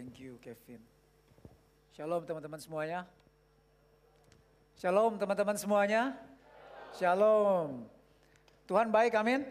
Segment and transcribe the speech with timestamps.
[0.00, 0.80] Thank you Kevin.
[1.92, 3.04] Shalom teman-teman semuanya.
[4.80, 6.16] Shalom teman-teman semuanya.
[6.96, 7.84] Shalom.
[8.64, 9.44] Tuhan baik, amin.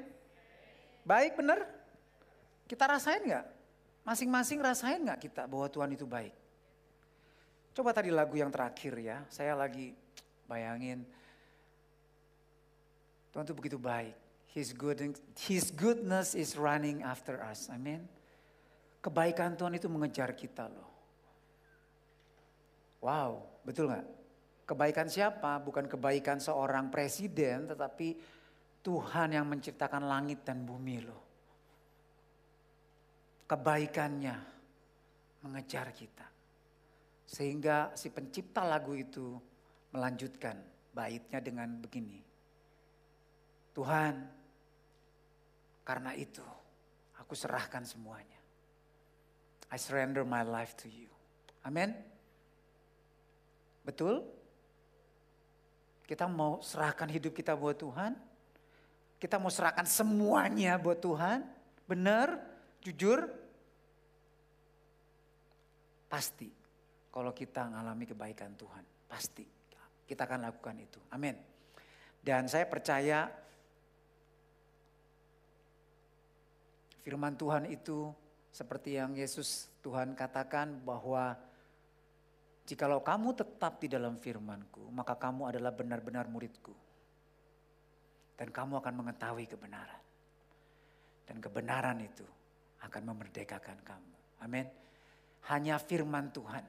[1.06, 1.70] Baik benar?
[2.66, 3.46] Kita rasain nggak?
[4.02, 6.34] Masing-masing rasain nggak kita bahwa Tuhan itu baik?
[7.78, 9.94] Coba tadi lagu yang terakhir ya, saya lagi
[10.50, 11.06] bayangin
[13.30, 14.18] Tuhan itu begitu baik.
[14.50, 14.98] His, good,
[15.46, 17.70] his goodness is running after us.
[17.70, 18.10] Amin.
[19.00, 20.90] Kebaikan Tuhan itu mengejar kita loh.
[23.00, 24.08] Wow, betul nggak?
[24.68, 25.58] Kebaikan siapa?
[25.64, 28.20] Bukan kebaikan seorang presiden, tetapi
[28.84, 31.24] Tuhan yang menciptakan langit dan bumi loh.
[33.48, 34.36] Kebaikannya
[35.48, 36.28] mengejar kita.
[37.24, 39.40] Sehingga si pencipta lagu itu
[39.96, 40.60] melanjutkan
[40.92, 42.20] baitnya dengan begini.
[43.74, 44.16] Tuhan,
[45.88, 46.44] karena itu
[47.16, 48.39] aku serahkan semuanya.
[49.70, 51.10] I surrender my life to you.
[51.62, 51.94] Amin.
[53.86, 54.26] Betul?
[56.10, 58.18] Kita mau serahkan hidup kita buat Tuhan?
[59.22, 61.46] Kita mau serahkan semuanya buat Tuhan?
[61.86, 62.34] Benar?
[62.82, 63.30] Jujur?
[66.10, 66.50] Pasti.
[67.14, 68.82] Kalau kita mengalami kebaikan Tuhan.
[69.06, 69.46] Pasti.
[70.10, 70.98] Kita akan lakukan itu.
[71.14, 71.38] Amin.
[72.18, 73.30] Dan saya percaya
[77.06, 78.10] firman Tuhan itu
[78.50, 81.38] seperti yang Yesus Tuhan katakan bahwa
[82.66, 86.74] jikalau kamu tetap di dalam firmanku, maka kamu adalah benar-benar muridku.
[88.40, 90.02] Dan kamu akan mengetahui kebenaran.
[91.28, 92.24] Dan kebenaran itu
[92.82, 94.16] akan memerdekakan kamu.
[94.42, 94.66] Amin.
[95.52, 96.64] Hanya firman Tuhan,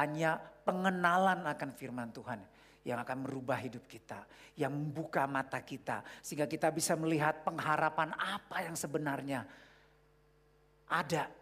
[0.00, 2.40] hanya pengenalan akan firman Tuhan
[2.82, 4.26] yang akan merubah hidup kita,
[4.58, 9.46] yang membuka mata kita sehingga kita bisa melihat pengharapan apa yang sebenarnya
[10.92, 11.32] ada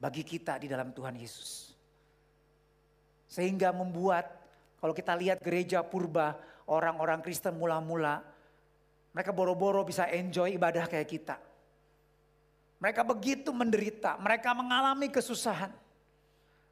[0.00, 1.76] bagi kita di dalam Tuhan Yesus.
[3.28, 4.32] Sehingga membuat
[4.80, 6.36] kalau kita lihat gereja purba,
[6.68, 8.24] orang-orang Kristen mula-mula,
[9.16, 11.36] mereka boro-boro bisa enjoy ibadah kayak kita.
[12.76, 15.72] Mereka begitu menderita, mereka mengalami kesusahan.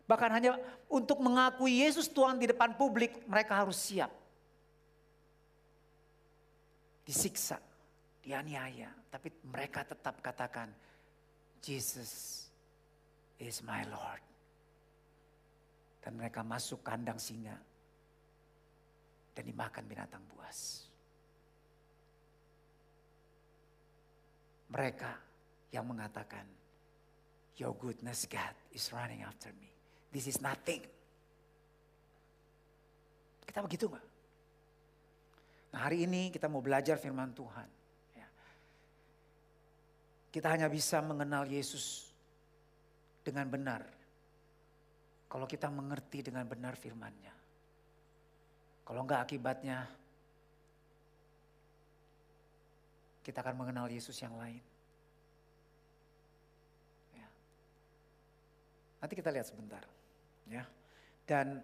[0.05, 4.13] Bahkan hanya untuk mengakui Yesus Tuhan di depan publik, mereka harus siap.
[7.09, 7.57] Disiksa,
[8.21, 10.69] dianiaya, tapi mereka tetap katakan,
[11.65, 12.45] Jesus
[13.41, 14.21] is my Lord.
[16.05, 17.57] Dan mereka masuk kandang singa
[19.33, 20.85] dan dimakan binatang buas.
[24.69, 25.13] Mereka
[25.73, 26.45] yang mengatakan,
[27.57, 29.71] Your goodness God is running after me.
[30.13, 30.85] This is nothing.
[33.49, 34.07] Kita begitu nggak?
[35.73, 37.84] Nah hari ini kita mau belajar firman Tuhan.
[40.35, 42.11] Kita hanya bisa mengenal Yesus
[43.23, 43.87] dengan benar.
[45.31, 47.31] Kalau kita mengerti dengan benar firman-Nya.
[48.83, 49.87] Kalau enggak akibatnya
[53.23, 54.59] kita akan mengenal Yesus yang lain.
[57.15, 57.29] Ya.
[58.99, 59.87] Nanti kita lihat sebentar.
[60.51, 60.67] Ya.
[61.31, 61.63] Dan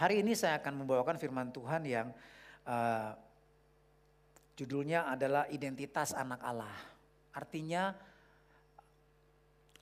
[0.00, 2.08] hari ini saya akan membawakan firman Tuhan yang
[2.64, 3.12] uh,
[4.56, 6.91] judulnya adalah identitas anak Allah.
[7.32, 7.92] Artinya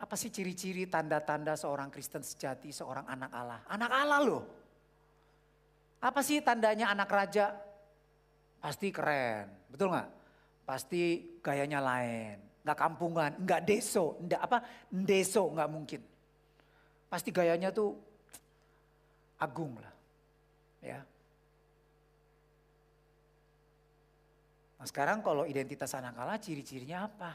[0.00, 3.60] apa sih ciri-ciri tanda-tanda seorang Kristen sejati, seorang anak Allah?
[3.68, 4.44] Anak Allah loh.
[6.00, 7.52] Apa sih tandanya anak raja?
[8.60, 10.08] Pasti keren, betul nggak?
[10.64, 16.00] Pasti gayanya lain, nggak kampungan, nggak deso, nggak apa, deso nggak mungkin.
[17.12, 17.96] Pasti gayanya tuh
[19.40, 19.92] agung lah,
[20.80, 21.00] ya.
[24.80, 27.32] Nah sekarang kalau identitas anak Allah ciri-cirinya apa?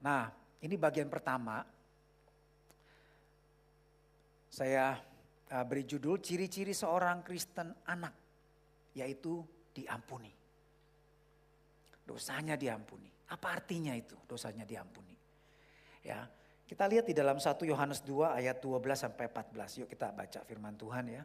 [0.00, 0.32] Nah
[0.64, 1.60] ini bagian pertama.
[4.48, 4.96] Saya
[5.52, 8.16] uh, beri judul ciri-ciri seorang Kristen anak.
[8.96, 9.44] Yaitu
[9.76, 10.32] diampuni.
[12.08, 13.12] Dosanya diampuni.
[13.28, 15.12] Apa artinya itu dosanya diampuni?
[16.00, 16.24] Ya,
[16.64, 19.84] kita lihat di dalam 1 Yohanes 2 ayat 12 sampai 14.
[19.84, 21.22] Yuk kita baca firman Tuhan ya.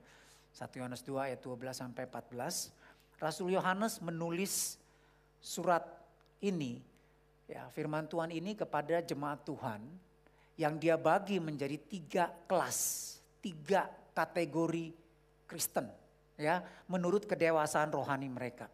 [0.51, 2.81] 1 Yohanes 2 ayat 12 sampai 14.
[3.21, 4.81] Rasul Yohanes menulis
[5.38, 5.85] surat
[6.41, 6.81] ini,
[7.45, 9.77] ya firman Tuhan ini kepada jemaat Tuhan
[10.57, 13.85] yang dia bagi menjadi tiga kelas, tiga
[14.18, 14.89] kategori
[15.45, 15.85] Kristen,
[16.33, 18.65] ya menurut kedewasaan rohani mereka.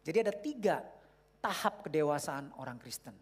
[0.00, 0.80] Jadi ada tiga
[1.44, 3.12] tahap kedewasaan orang Kristen.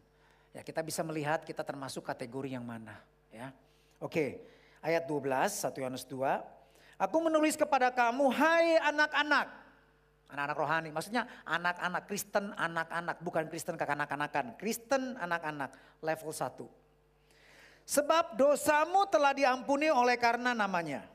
[0.55, 2.95] Ya kita bisa melihat kita termasuk kategori yang mana,
[3.35, 3.51] ya.
[3.99, 4.39] Oke,
[4.79, 6.23] ayat 12 1 Yohanes 2.
[6.95, 9.64] Aku menulis kepada kamu, hai anak-anak,
[10.35, 14.59] Anak-anak rohani, maksudnya anak-anak Kristen, anak-anak, bukan Kristen kekanak-kanakan.
[14.59, 17.87] Kristen anak-anak level 1.
[17.87, 21.07] Sebab dosamu telah diampuni oleh karena namanya.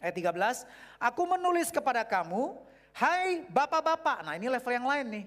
[0.00, 0.64] Ayat 13,
[0.96, 2.56] aku menulis kepada kamu,
[2.96, 4.24] hai bapak-bapak.
[4.24, 5.26] Nah ini level yang lain nih.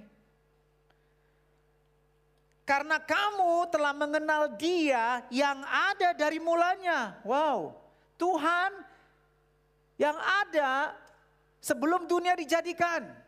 [2.66, 7.22] Karena kamu telah mengenal dia yang ada dari mulanya.
[7.22, 7.78] Wow,
[8.18, 8.81] Tuhan
[10.01, 10.98] yang ada
[11.62, 13.26] sebelum dunia dijadikan.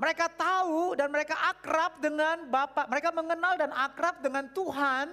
[0.00, 2.88] Mereka tahu dan mereka akrab dengan Bapak.
[2.88, 5.12] Mereka mengenal dan akrab dengan Tuhan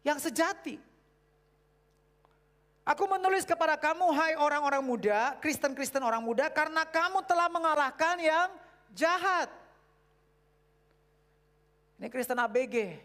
[0.00, 0.80] yang sejati.
[2.88, 8.48] Aku menulis kepada kamu, hai orang-orang muda, Kristen-Kristen orang muda, karena kamu telah mengalahkan yang
[8.96, 9.52] jahat.
[12.00, 12.96] Ini Kristen ABG.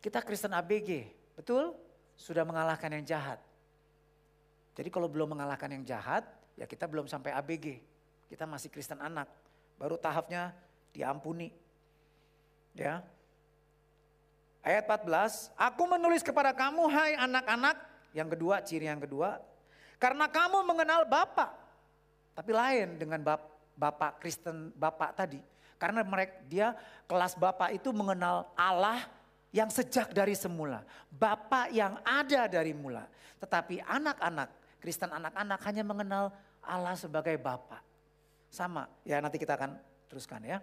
[0.00, 1.76] Kita Kristen ABG, betul?
[2.16, 3.36] Sudah mengalahkan yang jahat.
[4.72, 6.24] Jadi kalau belum mengalahkan yang jahat,
[6.56, 7.95] ya kita belum sampai ABG.
[8.26, 9.30] Kita masih Kristen anak.
[9.78, 10.54] Baru tahapnya
[10.90, 11.52] diampuni.
[12.76, 13.04] Ya.
[14.66, 17.76] Ayat 14, aku menulis kepada kamu hai anak-anak,
[18.10, 19.38] yang kedua ciri yang kedua,
[20.02, 21.54] karena kamu mengenal Bapak.
[22.34, 23.22] Tapi lain dengan
[23.78, 25.40] Bapak Kristen Bapak tadi.
[25.76, 26.72] Karena mereka dia
[27.06, 29.06] kelas Bapak itu mengenal Allah
[29.52, 30.84] yang sejak dari semula.
[31.08, 33.08] Bapak yang ada dari mula.
[33.40, 34.48] Tetapi anak-anak,
[34.80, 36.24] Kristen anak-anak hanya mengenal
[36.64, 37.80] Allah sebagai Bapak.
[38.48, 39.76] Sama, ya nanti kita akan
[40.08, 40.62] teruskan ya,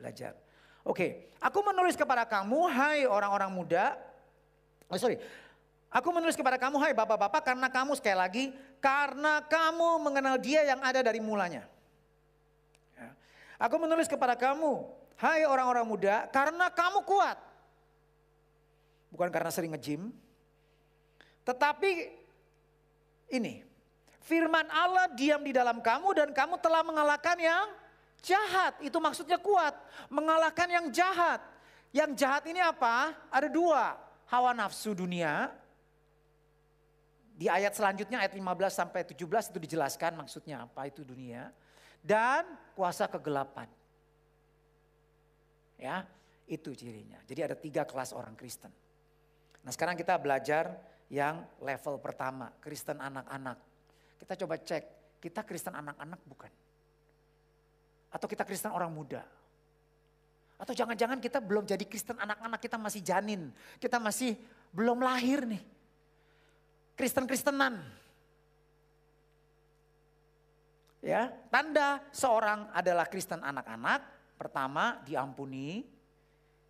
[0.00, 0.34] belajar.
[0.82, 3.94] Oke, aku menulis kepada kamu, hai orang-orang muda,
[4.88, 5.20] oh sorry,
[5.92, 8.44] aku menulis kepada kamu, hai bapak-bapak, karena kamu sekali lagi,
[8.80, 11.68] karena kamu mengenal dia yang ada dari mulanya.
[13.60, 14.88] Aku menulis kepada kamu,
[15.20, 17.36] hai orang-orang muda, karena kamu kuat.
[19.12, 20.08] Bukan karena sering ngejim.
[21.44, 21.90] Tetapi
[23.36, 23.60] ini,
[24.24, 27.66] firman Allah diam di dalam kamu dan kamu telah mengalahkan yang
[28.20, 28.76] jahat.
[28.84, 29.76] Itu maksudnya kuat,
[30.12, 31.40] mengalahkan yang jahat.
[31.90, 33.16] Yang jahat ini apa?
[33.32, 33.98] Ada dua,
[34.30, 35.50] hawa nafsu dunia.
[37.34, 39.16] Di ayat selanjutnya ayat 15 sampai 17
[39.56, 41.48] itu dijelaskan maksudnya apa itu dunia
[42.04, 42.44] dan
[42.76, 43.64] kuasa kegelapan.
[45.80, 46.04] Ya,
[46.44, 47.16] itu cirinya.
[47.24, 48.68] Jadi ada tiga kelas orang Kristen.
[49.64, 50.76] Nah sekarang kita belajar
[51.08, 53.69] yang level pertama, Kristen anak-anak.
[54.20, 54.84] Kita coba cek,
[55.24, 56.52] kita Kristen anak-anak bukan?
[58.12, 59.24] Atau kita Kristen orang muda?
[60.60, 63.48] Atau jangan-jangan kita belum jadi Kristen anak-anak, kita masih janin.
[63.80, 64.36] Kita masih
[64.76, 65.62] belum lahir nih.
[67.00, 67.80] Kristen-Kristenan.
[71.00, 74.04] Ya, tanda seorang adalah Kristen anak-anak,
[74.36, 75.88] pertama diampuni,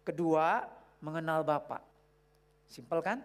[0.06, 0.70] kedua
[1.02, 1.82] mengenal Bapak.
[2.70, 3.18] Simpel kan?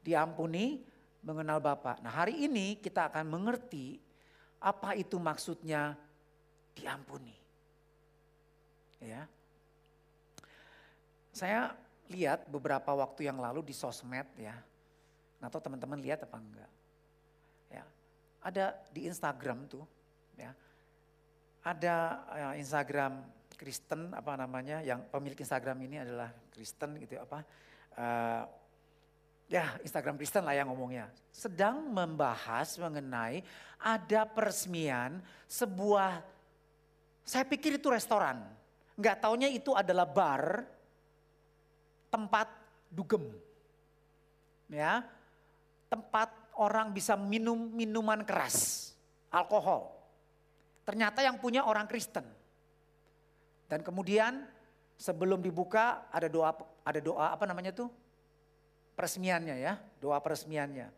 [0.00, 0.80] Diampuni,
[1.26, 1.98] mengenal Bapak.
[2.06, 3.98] Nah, hari ini kita akan mengerti
[4.62, 5.98] apa itu maksudnya
[6.78, 7.34] diampuni.
[9.02, 9.26] Ya.
[11.34, 11.74] Saya
[12.08, 14.54] lihat beberapa waktu yang lalu di sosmed ya.
[15.42, 16.72] Nggak tahu teman-teman lihat apa enggak.
[17.74, 17.84] Ya.
[18.46, 18.64] Ada
[18.94, 19.84] di Instagram tuh
[20.38, 20.54] ya.
[21.66, 21.96] Ada
[22.38, 23.26] ya, Instagram
[23.58, 27.42] Kristen apa namanya yang pemilik Instagram ini adalah Kristen gitu apa
[27.96, 28.44] uh,
[29.46, 33.42] ya Instagram Kristen lah yang ngomongnya sedang membahas mengenai
[33.78, 36.22] ada peresmian sebuah
[37.22, 38.42] saya pikir itu restoran
[38.98, 40.66] nggak taunya itu adalah bar
[42.10, 42.48] tempat
[42.90, 43.22] dugem
[44.70, 45.02] ya
[45.86, 48.90] tempat orang bisa minum minuman keras
[49.30, 49.96] alkohol
[50.86, 52.22] Ternyata yang punya orang Kristen.
[53.66, 54.46] Dan kemudian
[54.94, 56.54] sebelum dibuka ada doa
[56.86, 57.90] ada doa apa namanya tuh?
[58.96, 60.88] Peresmiannya ya, doa peresmiannya.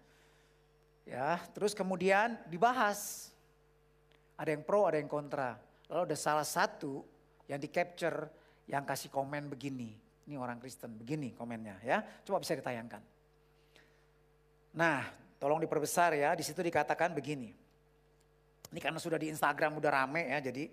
[1.08, 3.32] Ya, terus kemudian dibahas.
[4.38, 5.58] Ada yang pro, ada yang kontra.
[5.90, 7.02] Lalu ada salah satu
[7.50, 8.30] yang di capture
[8.70, 9.98] yang kasih komen begini.
[10.28, 12.04] Ini orang Kristen, begini komennya ya.
[12.22, 13.00] Coba bisa ditayangkan.
[14.76, 15.08] Nah,
[15.40, 16.36] tolong diperbesar ya.
[16.38, 17.50] Di situ dikatakan begini.
[18.68, 20.68] Ini karena sudah di Instagram udah rame ya, jadi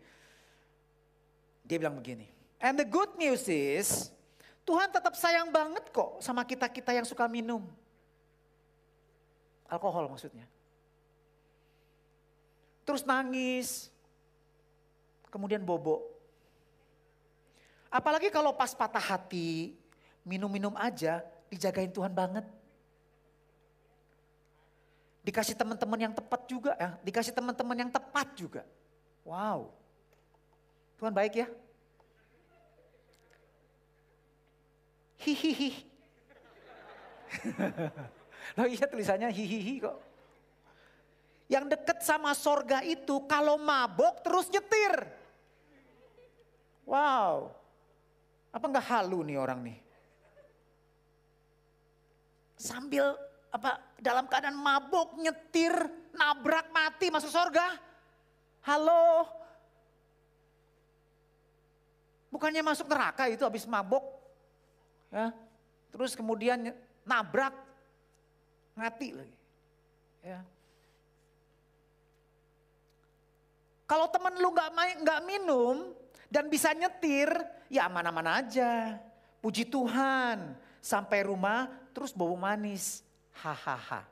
[1.64, 2.28] dia bilang begini.
[2.60, 4.12] And the good news is,
[4.66, 7.70] Tuhan tetap sayang banget kok sama kita-kita yang suka minum.
[9.70, 10.50] Alkohol maksudnya.
[12.86, 13.94] Terus nangis,
[15.30, 16.06] kemudian bobo.
[17.90, 19.78] Apalagi kalau pas patah hati,
[20.26, 22.46] minum-minum aja, dijagain Tuhan banget.
[25.26, 26.98] Dikasih teman-teman yang tepat juga ya.
[27.02, 28.62] Dikasih teman-teman yang tepat juga.
[29.26, 29.74] Wow.
[31.02, 31.48] Tuhan baik ya.
[35.26, 35.72] Hihihi.
[38.56, 39.98] Loh iya tulisannya hihihi kok.
[41.50, 44.94] Yang deket sama sorga itu kalau mabok terus nyetir.
[46.86, 47.50] Wow.
[48.54, 49.78] Apa enggak halu nih orang nih?
[52.66, 53.14] sambil
[53.54, 55.72] apa dalam keadaan mabuk, nyetir,
[56.16, 57.78] nabrak mati masuk surga.
[58.66, 59.30] Halo.
[62.34, 64.04] Bukannya masuk neraka itu habis mabuk.
[65.16, 65.32] Ya.
[65.96, 66.76] Terus kemudian
[67.08, 67.56] nabrak
[68.76, 69.38] mati lagi.
[70.20, 70.44] Ya.
[73.88, 74.70] Kalau temen lu nggak
[75.00, 75.96] nggak minum
[76.28, 77.32] dan bisa nyetir,
[77.72, 79.00] ya aman-aman aja.
[79.40, 83.06] Puji Tuhan, sampai rumah terus bau manis.
[83.40, 84.04] Hahaha.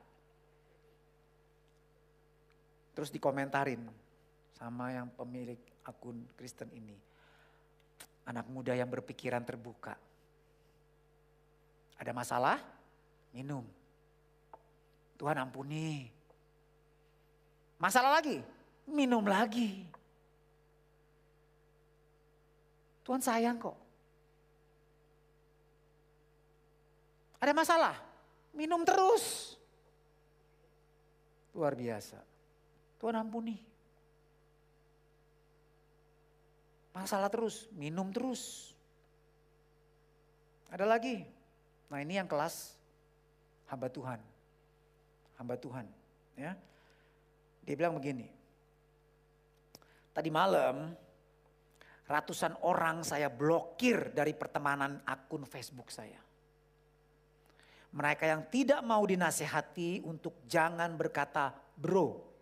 [2.94, 3.82] Terus dikomentarin
[4.54, 6.94] sama yang pemilik akun Kristen ini.
[8.24, 9.98] Anak muda yang berpikiran terbuka.
[11.98, 12.58] Ada masalah?
[13.34, 13.66] Minum.
[15.18, 16.10] Tuhan ampuni.
[17.78, 18.42] Masalah lagi?
[18.86, 19.86] Minum lagi.
[23.04, 23.76] Tuhan sayang kok.
[27.44, 27.96] Ada masalah?
[28.56, 29.54] Minum terus.
[31.52, 32.16] Luar biasa.
[32.96, 33.60] Tuhan ampuni.
[36.94, 38.70] Masalah terus, minum terus.
[40.70, 41.26] Ada lagi.
[41.94, 42.74] Nah ini yang kelas
[43.70, 44.18] hamba Tuhan.
[45.38, 45.86] Hamba Tuhan.
[46.34, 46.58] Ya.
[47.62, 48.26] Dia bilang begini.
[50.10, 50.90] Tadi malam
[52.10, 56.18] ratusan orang saya blokir dari pertemanan akun Facebook saya.
[57.94, 62.33] Mereka yang tidak mau dinasehati untuk jangan berkata bro.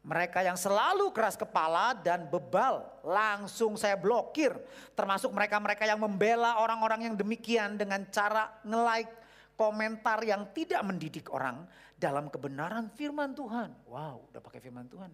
[0.00, 4.56] Mereka yang selalu keras kepala dan bebal langsung saya blokir.
[4.96, 9.12] Termasuk mereka-mereka yang membela orang-orang yang demikian dengan cara nge-like
[9.60, 11.68] komentar yang tidak mendidik orang
[12.00, 13.76] dalam kebenaran firman Tuhan.
[13.84, 15.12] Wow, udah pakai firman Tuhan.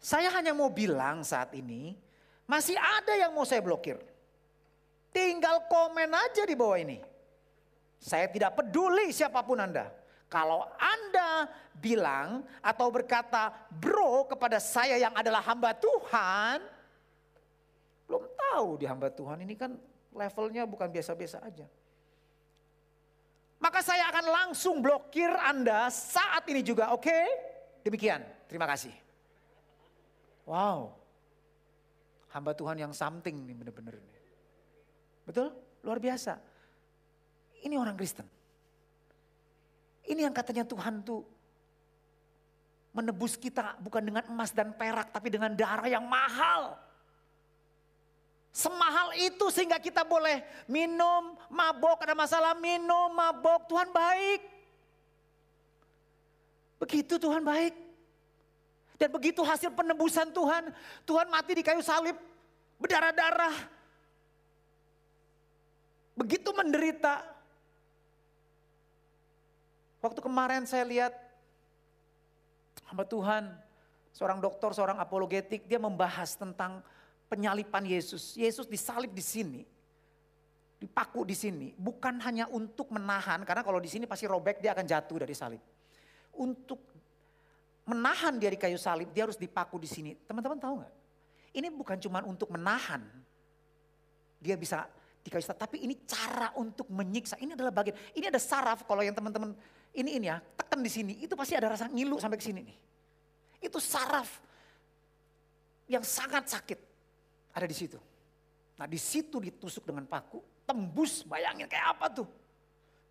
[0.00, 1.92] Saya hanya mau bilang saat ini,
[2.48, 4.00] masih ada yang mau saya blokir.
[5.12, 7.04] Tinggal komen aja di bawah ini.
[8.00, 9.92] Saya tidak peduli siapa pun Anda.
[10.28, 11.48] Kalau Anda
[11.80, 16.60] bilang atau berkata bro kepada saya yang adalah hamba Tuhan.
[18.04, 19.72] Belum tahu di hamba Tuhan ini kan
[20.12, 21.64] levelnya bukan biasa-biasa aja.
[23.58, 27.02] Maka saya akan langsung blokir Anda saat ini juga, oke?
[27.02, 27.26] Okay?
[27.82, 28.94] Demikian, terima kasih.
[30.46, 30.94] Wow.
[32.30, 33.98] Hamba Tuhan yang something nih bener-bener.
[35.26, 35.50] Betul?
[35.82, 36.38] Luar biasa.
[37.66, 38.37] Ini orang Kristen.
[40.08, 41.20] Ini yang katanya Tuhan tuh
[42.96, 46.80] menebus kita bukan dengan emas dan perak tapi dengan darah yang mahal.
[48.48, 54.40] Semahal itu sehingga kita boleh minum, mabok, ada masalah minum, mabok, Tuhan baik.
[56.82, 57.74] Begitu Tuhan baik.
[58.98, 60.74] Dan begitu hasil penebusan Tuhan,
[61.06, 62.18] Tuhan mati di kayu salib,
[62.82, 63.54] berdarah-darah.
[66.18, 67.37] Begitu menderita.
[69.98, 71.12] Waktu kemarin saya lihat
[72.86, 73.50] hamba Tuhan,
[74.14, 76.82] seorang dokter, seorang apologetik, dia membahas tentang
[77.26, 78.38] penyalipan Yesus.
[78.38, 79.62] Yesus disalib di sini,
[80.78, 84.86] dipaku di sini, bukan hanya untuk menahan, karena kalau di sini pasti robek dia akan
[84.86, 85.62] jatuh dari salib.
[86.38, 86.78] Untuk
[87.82, 90.14] menahan dia di kayu salib, dia harus dipaku di sini.
[90.14, 90.94] Teman-teman tahu nggak?
[91.58, 93.02] Ini bukan cuma untuk menahan.
[94.38, 94.86] Dia bisa
[95.18, 97.42] di kayu salib, tapi ini cara untuk menyiksa.
[97.42, 97.98] Ini adalah bagian.
[98.14, 99.58] Ini ada saraf kalau yang teman-teman
[99.98, 102.78] ini ini ya, tekan di sini, itu pasti ada rasa ngilu sampai ke sini nih.
[103.66, 104.30] Itu saraf
[105.90, 106.78] yang sangat sakit
[107.50, 107.98] ada di situ.
[108.78, 112.28] Nah di situ ditusuk dengan paku, tembus, bayangin kayak apa tuh.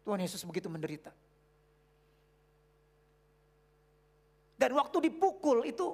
[0.08, 1.12] Tuhan Yesus begitu menderita.
[4.56, 5.94] Dan waktu dipukul itu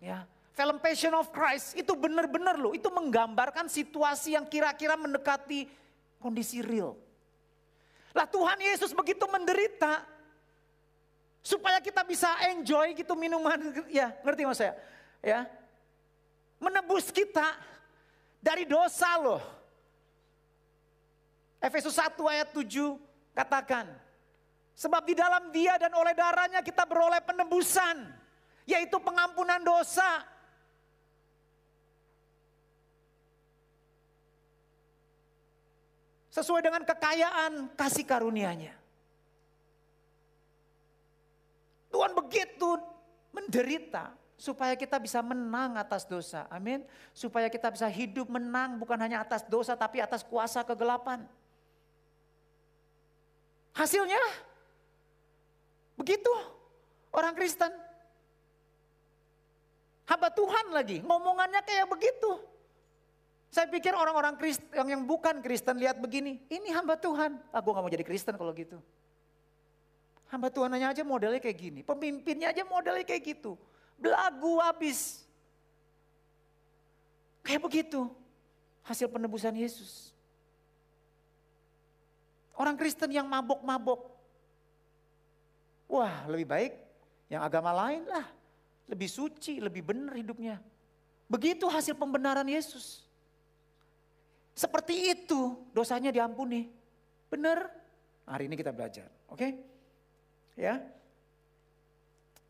[0.00, 0.24] ya
[0.56, 5.68] film Passion of Christ itu benar-benar loh, itu menggambarkan situasi yang kira-kira mendekati
[6.18, 6.96] kondisi real.
[8.16, 10.00] Lah Tuhan Yesus begitu menderita
[11.44, 13.60] supaya kita bisa enjoy gitu minuman
[13.92, 14.72] ya, ngerti mas saya?
[15.20, 15.44] Ya.
[16.56, 17.52] Menebus kita
[18.40, 19.44] dari dosa loh.
[21.60, 22.96] Efesus 1 ayat 7
[23.36, 23.84] katakan,
[24.76, 28.12] Sebab di dalam dia dan oleh darahnya kita beroleh penebusan.
[28.68, 30.20] Yaitu pengampunan dosa.
[36.36, 38.76] Sesuai dengan kekayaan kasih karunia-Nya.
[41.88, 42.76] Tuhan begitu
[43.32, 46.44] menderita supaya kita bisa menang atas dosa.
[46.52, 46.84] Amin.
[47.16, 51.24] Supaya kita bisa hidup menang bukan hanya atas dosa tapi atas kuasa kegelapan.
[53.72, 54.20] Hasilnya
[55.96, 56.32] Begitu
[57.10, 57.72] orang Kristen.
[60.06, 62.38] Hamba Tuhan lagi, ngomongannya kayak begitu.
[63.50, 67.38] Saya pikir orang-orang Kristen yang, bukan Kristen lihat begini, ini hamba Tuhan.
[67.54, 68.76] Aku ah, gak mau jadi Kristen kalau gitu.
[70.26, 73.54] Hamba Tuhan aja modelnya kayak gini, pemimpinnya aja modelnya kayak gitu.
[73.96, 75.22] Belagu habis.
[77.46, 78.10] Kayak begitu
[78.82, 80.10] hasil penebusan Yesus.
[82.58, 84.10] Orang Kristen yang mabok-mabok.
[85.86, 86.72] Wah lebih baik
[87.30, 88.26] yang agama lain lah.
[88.90, 90.58] Lebih suci, lebih benar hidupnya.
[91.30, 93.05] Begitu hasil pembenaran Yesus.
[94.56, 96.64] Seperti itu dosanya diampuni.
[97.28, 97.68] Benar?
[98.24, 99.06] Hari ini kita belajar.
[99.28, 99.36] Oke?
[99.36, 99.50] Okay?
[100.56, 100.80] Ya.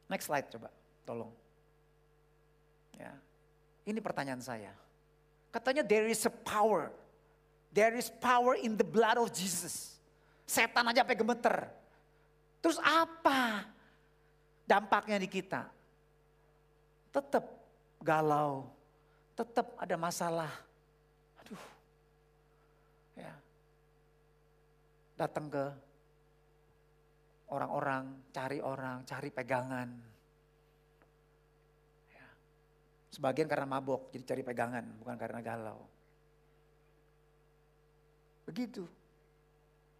[0.06, 0.70] Next slide coba,
[1.02, 1.34] tolong.
[2.94, 3.10] Ya.
[3.82, 4.70] Ini pertanyaan saya.
[5.50, 6.94] Katanya there is a power.
[7.75, 9.98] There is power in the blood of Jesus.
[10.46, 11.66] Setan aja sampai gemeter.
[12.62, 13.66] Terus apa
[14.62, 15.66] dampaknya di kita?
[17.10, 17.44] Tetap
[17.98, 18.70] galau,
[19.34, 20.52] tetap ada masalah.
[21.42, 21.62] Aduh.
[23.16, 23.32] Ya.
[25.16, 25.64] Datang ke
[27.50, 28.04] orang-orang,
[28.35, 29.88] cari orang, cari pegangan.
[32.12, 32.28] Ya.
[33.11, 35.80] Sebagian karena mabok, jadi cari pegangan, bukan karena galau.
[38.46, 38.87] Begitu.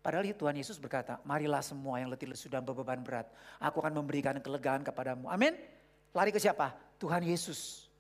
[0.07, 3.27] Padahal Tuhan Yesus berkata, marilah semua yang letih lesu dan beban berat.
[3.59, 5.27] Aku akan memberikan kelegaan kepadamu.
[5.27, 5.59] Amin.
[6.15, 6.71] Lari ke siapa?
[7.03, 7.91] Tuhan Yesus.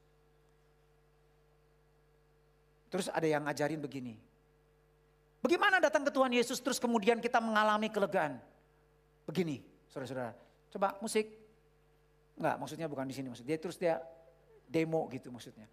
[2.95, 4.15] Terus ada yang ngajarin begini.
[5.47, 8.43] Bagaimana datang ke Tuhan Yesus terus kemudian kita mengalami kelegaan?
[9.27, 9.59] begini,
[9.91, 10.33] saudara-saudara.
[10.71, 11.27] Coba musik.
[12.39, 13.99] Enggak, maksudnya bukan di sini maksud dia terus dia
[14.71, 15.67] demo gitu maksudnya.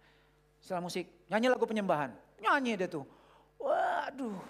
[0.58, 2.10] Setelah musik, nyanyi lagu penyembahan.
[2.42, 3.06] Nyanyi dia tuh.
[3.62, 4.40] Waduh.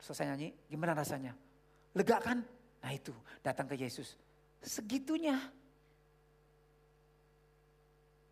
[0.00, 1.36] Selesai nyanyi, gimana rasanya?
[1.94, 2.40] Lega kan?
[2.80, 3.12] Nah itu,
[3.44, 4.16] datang ke Yesus.
[4.64, 5.36] Segitunya.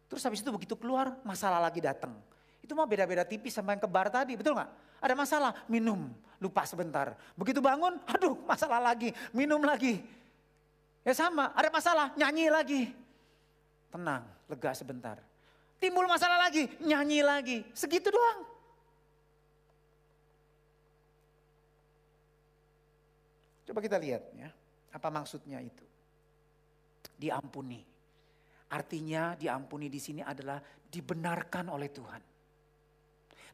[0.09, 2.17] Terus habis itu begitu keluar, masalah lagi datang.
[2.63, 4.71] Itu mah beda-beda tipis sama yang ke bar tadi, betul nggak?
[4.99, 6.11] Ada masalah, minum,
[6.43, 7.15] lupa sebentar.
[7.39, 10.03] Begitu bangun, aduh masalah lagi, minum lagi.
[11.07, 12.83] Ya sama, ada masalah, nyanyi lagi.
[13.89, 15.17] Tenang, lega sebentar.
[15.79, 17.63] Timbul masalah lagi, nyanyi lagi.
[17.73, 18.45] Segitu doang.
[23.69, 24.51] Coba kita lihat ya,
[24.93, 25.87] apa maksudnya itu.
[27.15, 27.85] Diampuni.
[28.69, 32.23] Artinya diampuni di sini adalah dibenarkan oleh Tuhan.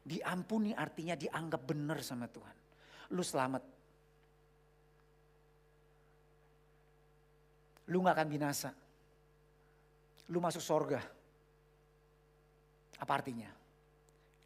[0.05, 2.55] Diampuni artinya dianggap benar sama Tuhan.
[3.17, 3.63] Lu selamat.
[7.89, 8.69] Lu gak akan binasa.
[10.29, 11.01] Lu masuk sorga.
[13.01, 13.49] Apa artinya?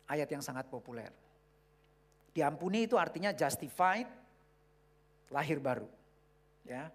[0.08, 1.12] Ayat yang sangat populer.
[2.32, 4.08] Diampuni itu artinya justified,
[5.28, 5.88] lahir baru.
[6.64, 6.88] Ya.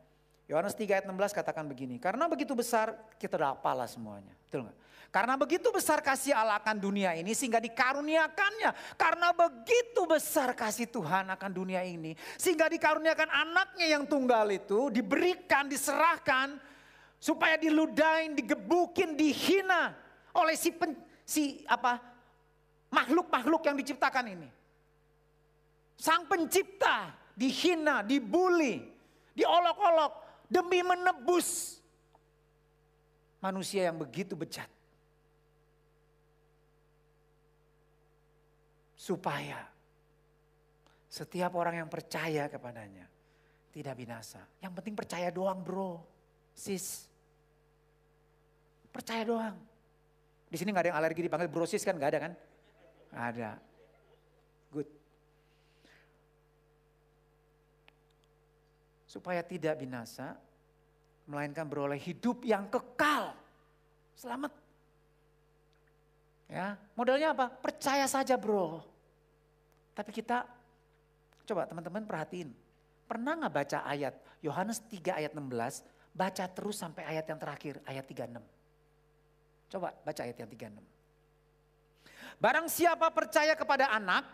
[0.44, 4.36] Yohanes 3 ayat 16 katakan begini, karena begitu besar kita udah semuanya.
[4.44, 4.76] Betul gak?
[5.14, 8.98] Karena begitu besar kasih Allah akan dunia ini sehingga dikaruniakannya.
[8.98, 12.18] Karena begitu besar kasih Tuhan akan dunia ini.
[12.34, 16.58] Sehingga dikaruniakan anaknya yang tunggal itu diberikan, diserahkan.
[17.22, 19.94] Supaya diludain, digebukin, dihina
[20.34, 22.02] oleh si, pen, si apa
[22.90, 24.50] makhluk-makhluk yang diciptakan ini.
[25.94, 28.82] Sang pencipta dihina, dibully,
[29.38, 31.80] diolok-olok demi menebus
[33.40, 34.68] manusia yang begitu bejat.
[39.04, 39.60] supaya
[41.12, 43.04] setiap orang yang percaya kepadanya
[43.68, 44.40] tidak binasa.
[44.64, 46.00] Yang penting percaya doang bro,
[46.56, 47.04] sis.
[48.88, 49.56] Percaya doang.
[50.48, 52.32] Di sini nggak ada yang alergi dipanggil bro sis kan nggak ada kan?
[53.12, 53.50] Ada.
[54.72, 54.88] Good.
[59.14, 60.34] Supaya tidak binasa,
[61.30, 63.30] melainkan beroleh hidup yang kekal.
[64.18, 64.50] Selamat.
[66.50, 67.46] Ya, modalnya apa?
[67.46, 68.82] Percaya saja bro.
[69.94, 70.42] Tapi kita,
[71.46, 72.50] coba teman-teman perhatiin.
[73.06, 78.02] Pernah nggak baca ayat Yohanes 3 ayat 16, baca terus sampai ayat yang terakhir, ayat
[78.10, 78.42] 36.
[79.70, 80.82] Coba baca ayat yang 36.
[82.42, 84.26] Barang siapa percaya kepada anak,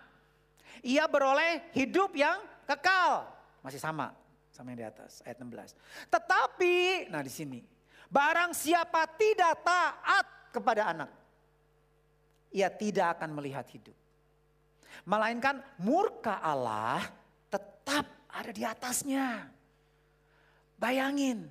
[0.81, 3.29] ia beroleh hidup yang kekal.
[3.61, 4.17] Masih sama,
[4.61, 6.13] sama yang di atas, ayat 16.
[6.13, 6.77] Tetapi,
[7.09, 7.65] nah di sini,
[8.13, 11.09] barang siapa tidak taat kepada anak,
[12.53, 13.97] ia tidak akan melihat hidup.
[15.09, 17.01] Melainkan murka Allah
[17.49, 19.49] tetap ada di atasnya.
[20.77, 21.49] Bayangin,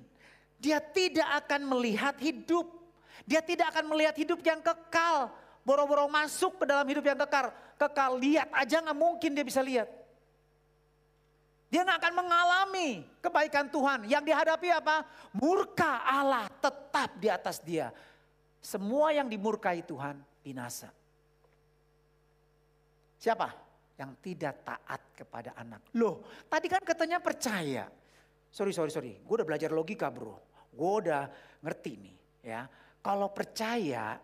[0.62, 2.70] dia tidak akan melihat hidup.
[3.26, 5.34] Dia tidak akan melihat hidup yang kekal.
[5.66, 7.50] Boro-boro masuk ke dalam hidup yang kekal.
[7.74, 9.99] Kekal lihat aja nggak mungkin dia bisa lihat.
[11.70, 14.10] Dia akan mengalami kebaikan Tuhan.
[14.10, 15.06] Yang dihadapi apa?
[15.38, 17.94] Murka Allah tetap di atas dia.
[18.58, 20.90] Semua yang dimurkai Tuhan binasa.
[23.22, 23.54] Siapa?
[23.94, 25.94] Yang tidak taat kepada anak.
[25.94, 27.86] Loh, tadi kan katanya percaya.
[28.50, 29.12] Sorry, sorry, sorry.
[29.22, 30.34] Gue udah belajar logika bro.
[30.74, 31.30] Gue udah
[31.62, 32.16] ngerti nih
[32.50, 32.66] ya.
[32.98, 34.18] Kalau percaya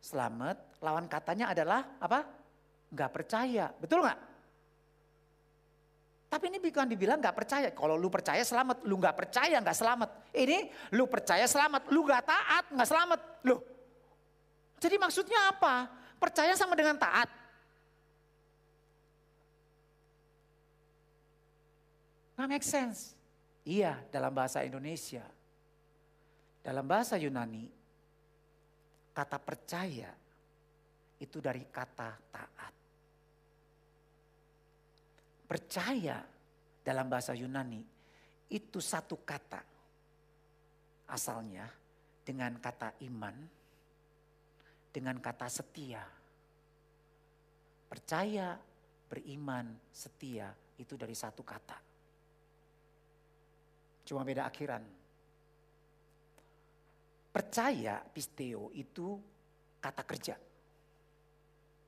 [0.00, 2.24] selamat, lawan katanya adalah apa?
[2.88, 3.68] Gak percaya.
[3.68, 4.33] Betul gak?
[6.34, 7.70] Tapi ini bukan dibilang gak percaya.
[7.70, 10.34] Kalau lu percaya selamat, lu gak percaya gak selamat.
[10.34, 10.66] Ini
[10.98, 13.20] lu percaya selamat, lu gak taat gak selamat.
[13.46, 13.62] Loh,
[14.82, 15.86] jadi maksudnya apa?
[16.18, 17.30] Percaya sama dengan taat.
[22.34, 23.14] Nggak make sense.
[23.62, 25.22] Iya dalam bahasa Indonesia.
[26.66, 27.70] Dalam bahasa Yunani,
[29.14, 30.10] kata percaya
[31.22, 32.83] itu dari kata taat.
[35.44, 36.24] Percaya
[36.80, 37.80] dalam bahasa Yunani
[38.52, 39.60] itu satu kata.
[41.04, 41.68] Asalnya
[42.24, 43.36] dengan kata iman,
[44.88, 46.00] dengan kata setia.
[47.84, 48.56] Percaya,
[49.10, 50.48] beriman, setia
[50.80, 51.78] itu dari satu kata.
[54.08, 54.82] Cuma beda akhiran.
[57.34, 59.18] Percaya, pisteo itu
[59.82, 60.36] kata kerja.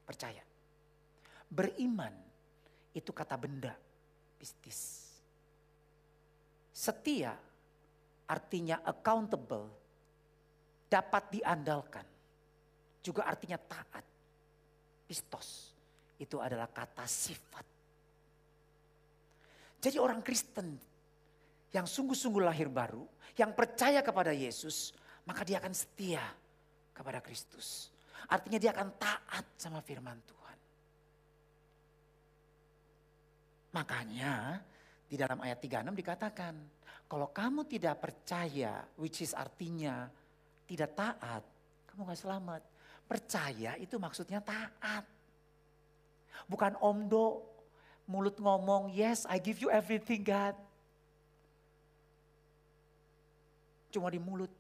[0.07, 0.43] Percaya.
[1.47, 2.26] Beriman
[2.97, 3.77] itu kata benda,
[4.41, 5.13] pistis.
[6.73, 7.37] Setia
[8.25, 9.69] artinya accountable,
[10.89, 12.07] dapat diandalkan.
[13.05, 14.05] Juga artinya taat.
[15.07, 15.71] Pistos
[16.19, 17.63] itu adalah kata sifat.
[19.79, 20.75] Jadi orang Kristen
[21.71, 23.05] yang sungguh-sungguh lahir baru,
[23.37, 24.97] yang percaya kepada Yesus,
[25.29, 26.25] maka dia akan setia
[26.97, 27.93] kepada Kristus.
[28.27, 30.36] Artinya dia akan taat sama firman Tuhan.
[33.77, 34.65] Makanya
[35.05, 36.55] di dalam ayat 36 dikatakan,
[37.05, 40.09] kalau kamu tidak percaya, which is artinya
[40.65, 41.45] tidak taat,
[41.93, 42.63] kamu gak selamat.
[43.05, 45.05] Percaya itu maksudnya taat.
[46.49, 47.45] Bukan omdo,
[48.09, 50.57] mulut ngomong, yes I give you everything God.
[53.93, 54.51] Cuma di mulut.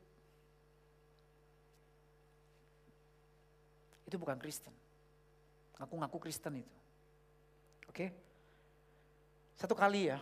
[4.06, 4.76] Itu bukan Kristen.
[5.80, 6.76] Ngaku-ngaku Kristen itu.
[7.90, 8.25] Oke?
[9.56, 10.20] Satu kali ya,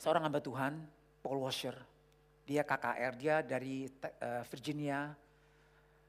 [0.00, 0.80] seorang hamba Tuhan,
[1.20, 1.76] Paul Washer,
[2.48, 5.12] dia KKR, dia dari uh, Virginia,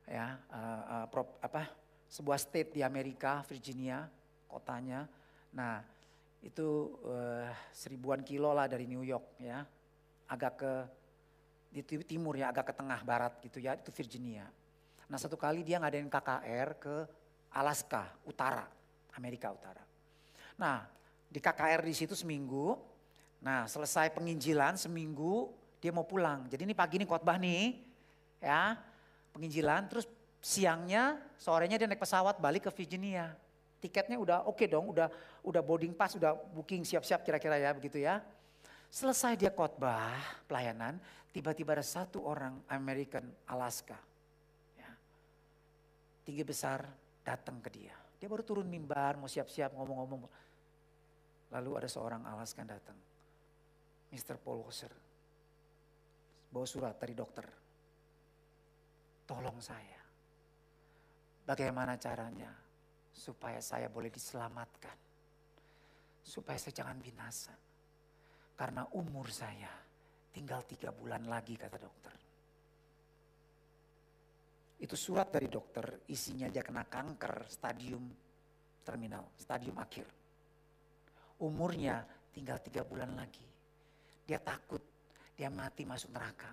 [0.08, 1.68] ya uh, uh, prop, apa
[2.08, 4.08] sebuah state di Amerika Virginia
[4.48, 5.12] kotanya.
[5.52, 5.84] Nah
[6.40, 9.60] itu uh, seribuan kilo lah dari New York ya.
[10.32, 10.74] Agak ke
[11.68, 14.48] di timur ya agak ke tengah barat gitu ya itu Virginia.
[15.12, 16.96] Nah satu kali dia ngadain KKR ke
[17.52, 18.64] Alaska Utara
[19.20, 19.84] Amerika Utara.
[20.56, 20.96] Nah
[21.28, 22.76] di KKR di situ seminggu
[23.38, 27.78] nah selesai penginjilan seminggu dia mau pulang jadi ini pagi ini khotbah nih
[28.42, 28.78] ya
[29.38, 30.10] penginjilan, terus
[30.42, 33.38] siangnya, sorenya dia naik pesawat balik ke Virginia.
[33.78, 35.14] Tiketnya udah oke okay dong, udah
[35.46, 38.26] udah boarding pass, udah booking siap-siap kira-kira ya begitu ya.
[38.90, 40.18] Selesai dia khotbah
[40.50, 40.98] pelayanan,
[41.30, 44.02] tiba-tiba ada satu orang American Alaska.
[44.74, 44.90] Ya.
[46.26, 46.90] Tinggi besar
[47.22, 47.94] datang ke dia.
[48.18, 50.26] Dia baru turun mimbar, mau siap-siap ngomong-ngomong.
[51.52, 53.00] Lalu ada seorang Alaskan datang.
[54.12, 54.36] Mr.
[54.40, 54.92] Paul Wasser.
[56.48, 57.48] Bawa surat dari dokter
[59.28, 60.00] tolong saya.
[61.44, 62.52] Bagaimana caranya
[63.12, 64.96] supaya saya boleh diselamatkan?
[66.24, 67.56] Supaya saya jangan binasa.
[68.56, 69.70] Karena umur saya
[70.32, 72.14] tinggal tiga bulan lagi kata dokter.
[74.78, 78.08] Itu surat dari dokter isinya dia kena kanker stadium
[78.86, 80.08] terminal, stadium akhir.
[81.38, 82.02] Umurnya
[82.34, 83.46] tinggal tiga bulan lagi.
[84.26, 84.82] Dia takut
[85.38, 86.50] dia mati masuk neraka.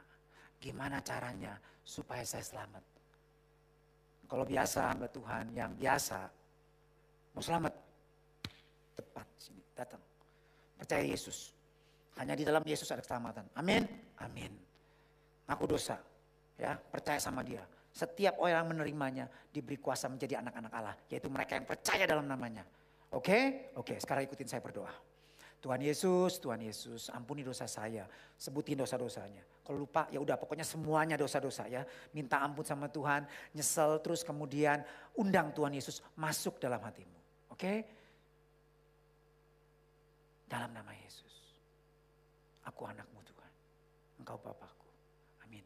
[0.60, 2.84] Gimana caranya supaya saya selamat.
[4.28, 6.20] Kalau biasa hamba Tuhan yang biasa
[7.32, 7.72] mau selamat
[9.00, 10.00] tepat sini datang.
[10.76, 11.56] Percaya Yesus.
[12.20, 13.48] Hanya di dalam Yesus ada keselamatan.
[13.56, 13.88] Amin.
[14.20, 14.52] Amin.
[15.48, 15.98] Aku dosa.
[16.60, 17.64] Ya, percaya sama dia.
[17.90, 22.62] Setiap orang menerimanya diberi kuasa menjadi anak-anak Allah, yaitu mereka yang percaya dalam namanya.
[23.14, 23.70] Oke?
[23.78, 24.90] Oke, sekarang ikutin saya berdoa.
[25.64, 28.04] Tuhan Yesus, Tuhan Yesus, ampuni dosa saya.
[28.36, 29.40] Sebutin dosa-dosanya.
[29.64, 31.80] Kalau lupa ya udah pokoknya semuanya dosa-dosa ya.
[32.12, 33.24] Minta ampun sama Tuhan,
[33.56, 34.84] nyesel terus kemudian
[35.16, 37.16] undang Tuhan Yesus masuk dalam hatimu.
[37.48, 37.80] Oke?
[40.44, 41.56] Dalam nama Yesus.
[42.68, 43.52] Aku anakmu Tuhan.
[44.20, 44.88] Engkau Bapakku.
[45.48, 45.64] Amin.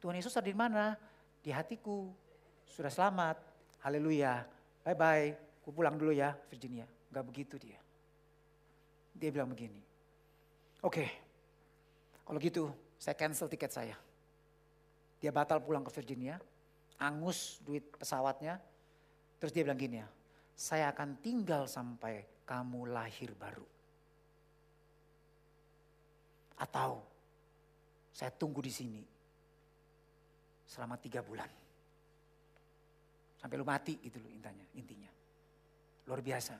[0.00, 0.96] Tuhan Yesus ada di mana?
[1.44, 2.08] Di hatiku.
[2.64, 3.36] Sudah selamat.
[3.84, 4.48] Haleluya.
[4.80, 5.45] Bye-bye.
[5.66, 6.86] Aku pulang dulu ya Virginia.
[7.10, 7.74] Enggak begitu dia.
[9.18, 9.82] Dia bilang begini,
[10.78, 11.10] oke okay,
[12.22, 13.98] kalau gitu saya cancel tiket saya.
[15.18, 16.38] Dia batal pulang ke Virginia,
[17.02, 18.62] angus duit pesawatnya.
[19.42, 20.06] Terus dia bilang gini ya,
[20.54, 23.66] saya akan tinggal sampai kamu lahir baru.
[26.62, 27.02] Atau
[28.14, 29.02] saya tunggu di sini
[30.70, 31.50] selama tiga bulan.
[33.42, 34.66] Sampai lu mati gitu loh intinya.
[34.78, 35.15] intinya.
[36.06, 36.54] Luar biasa.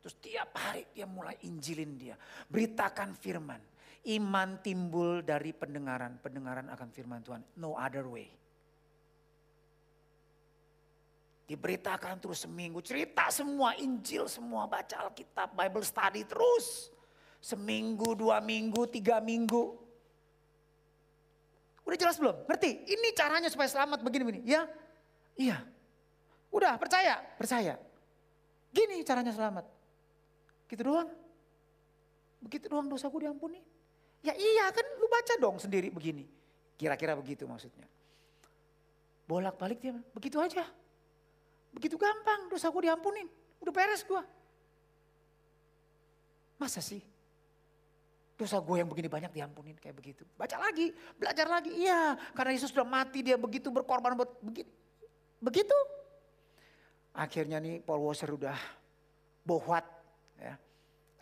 [0.00, 2.16] Terus tiap hari dia mulai injilin dia.
[2.48, 3.60] Beritakan firman.
[4.06, 6.16] Iman timbul dari pendengaran.
[6.22, 7.42] Pendengaran akan firman Tuhan.
[7.60, 8.30] No other way.
[11.46, 16.90] Diberitakan terus seminggu, cerita semua Injil, semua baca Alkitab, Bible study terus.
[17.38, 19.78] Seminggu, dua minggu, tiga minggu.
[21.86, 22.34] Udah jelas belum?
[22.50, 22.90] Ngerti?
[22.90, 24.42] Ini caranya supaya selamat begini-begini.
[24.42, 24.66] Ya?
[25.38, 25.62] Iya.
[26.50, 27.22] Udah percaya?
[27.38, 27.78] Percaya.
[28.76, 29.64] Gini caranya selamat.
[30.68, 31.08] Gitu doang.
[32.44, 33.64] Begitu doang dosaku diampuni.
[34.20, 36.28] Ya iya kan lu baca dong sendiri begini.
[36.76, 37.88] Kira-kira begitu maksudnya.
[39.24, 40.68] Bolak-balik dia, begitu aja.
[41.72, 43.26] Begitu gampang dosa gue diampunin.
[43.64, 44.22] Udah beres gue.
[46.60, 47.00] Masa sih?
[48.36, 50.22] Dosa gue yang begini banyak diampunin kayak begitu.
[50.36, 51.72] Baca lagi, belajar lagi.
[51.72, 54.68] Iya, karena Yesus sudah mati dia begitu berkorban buat begitu.
[55.40, 55.95] Begitu.
[57.16, 58.56] Akhirnya nih Paul Washer udah
[59.40, 59.84] bohwat.
[60.36, 60.60] Ya.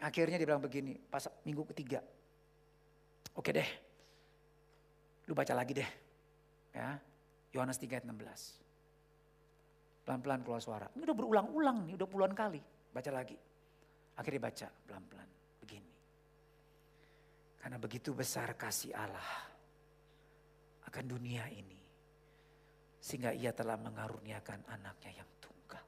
[0.03, 2.03] Akhirnya dia bilang begini pas minggu ketiga.
[3.35, 3.67] Oke deh,
[5.27, 5.91] lu baca lagi deh.
[6.75, 6.99] Ya,
[7.55, 10.07] Yohanes 3 ayat 16.
[10.07, 10.87] Pelan-pelan keluar suara.
[10.95, 12.61] Ini udah berulang-ulang nih, udah puluhan kali.
[12.91, 13.39] Baca lagi.
[14.19, 15.29] Akhirnya baca pelan-pelan.
[15.63, 15.93] Begini.
[17.59, 19.31] Karena begitu besar kasih Allah
[20.87, 21.81] akan dunia ini.
[23.01, 25.85] Sehingga ia telah mengaruniakan anaknya yang tunggal.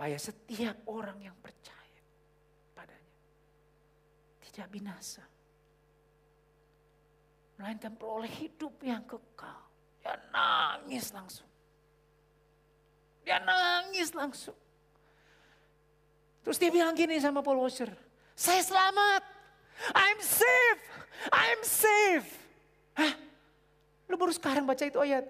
[0.00, 2.00] Supaya setiap orang yang percaya
[2.72, 3.20] padanya.
[4.40, 5.20] Tidak binasa.
[7.60, 9.60] Melainkan peroleh hidup yang kekal.
[10.00, 11.44] Dia nangis langsung.
[13.28, 14.56] Dia nangis langsung.
[16.48, 17.92] Terus dia bilang gini sama Paul Washer.
[18.32, 19.20] Saya selamat.
[19.92, 20.84] I'm safe.
[21.28, 22.30] I'm safe.
[22.96, 23.20] Hah?
[24.08, 25.28] Lu baru sekarang baca itu ayat.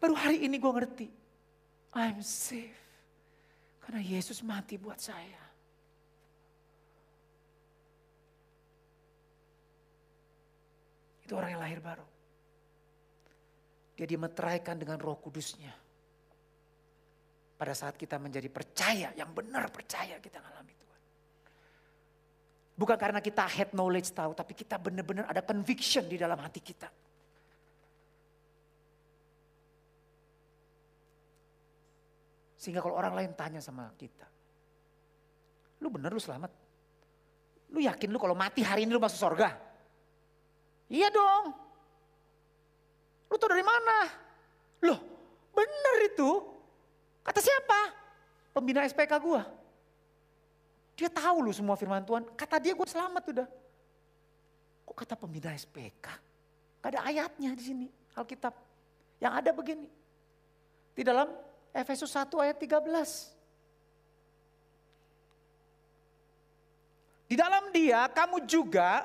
[0.00, 1.12] Baru hari ini gue ngerti.
[1.92, 2.85] I'm safe.
[3.86, 5.46] Karena Yesus mati buat saya.
[11.22, 12.06] Itu orang yang lahir baru.
[13.94, 15.70] Dia dimeteraikan dengan roh kudusnya.
[17.56, 21.00] Pada saat kita menjadi percaya, yang benar percaya kita ngalami Tuhan.
[22.74, 26.90] Bukan karena kita head knowledge tahu, tapi kita benar-benar ada conviction di dalam hati kita.
[32.66, 34.26] Sehingga kalau orang lain tanya sama kita,
[35.78, 36.50] lu bener lu selamat?
[37.70, 39.54] Lu yakin lu kalau mati hari ini lu masuk surga?
[40.90, 41.54] Iya dong.
[43.30, 44.10] Lu tau dari mana?
[44.82, 44.98] Loh
[45.54, 46.42] bener itu.
[47.22, 47.94] Kata siapa?
[48.50, 49.46] Pembina SPK gua.
[50.98, 52.26] Dia tahu lu semua firman Tuhan.
[52.34, 53.48] Kata dia gue selamat udah.
[54.90, 56.06] Kok kata pembina SPK?
[56.82, 57.86] Gak ada ayatnya di sini
[58.18, 58.58] Alkitab.
[59.22, 59.86] Yang ada begini.
[60.98, 61.30] Di dalam
[61.76, 63.36] Efesus 1 ayat 13.
[67.26, 69.04] Di dalam dia kamu juga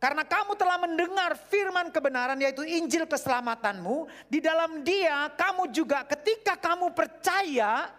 [0.00, 4.08] karena kamu telah mendengar firman kebenaran yaitu Injil keselamatanmu.
[4.30, 7.90] Di dalam dia kamu juga ketika kamu percaya.